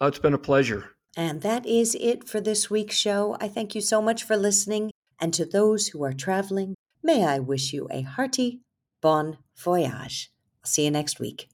Oh, 0.01 0.07
it's 0.07 0.17
been 0.19 0.33
a 0.33 0.39
pleasure. 0.39 0.95
And 1.15 1.41
that 1.41 1.65
is 1.65 1.95
it 1.99 2.27
for 2.29 2.39
this 2.39 2.69
week's 2.69 2.95
show. 2.95 3.37
I 3.41 3.47
thank 3.47 3.75
you 3.75 3.81
so 3.81 4.01
much 4.01 4.23
for 4.23 4.37
listening. 4.37 4.91
And 5.19 5.33
to 5.33 5.45
those 5.45 5.87
who 5.87 6.03
are 6.03 6.13
traveling, 6.13 6.75
may 7.03 7.25
I 7.25 7.39
wish 7.39 7.73
you 7.73 7.87
a 7.91 8.01
hearty 8.01 8.61
bon 9.01 9.39
voyage. 9.57 10.31
I'll 10.63 10.69
see 10.69 10.85
you 10.85 10.91
next 10.91 11.19
week. 11.19 11.49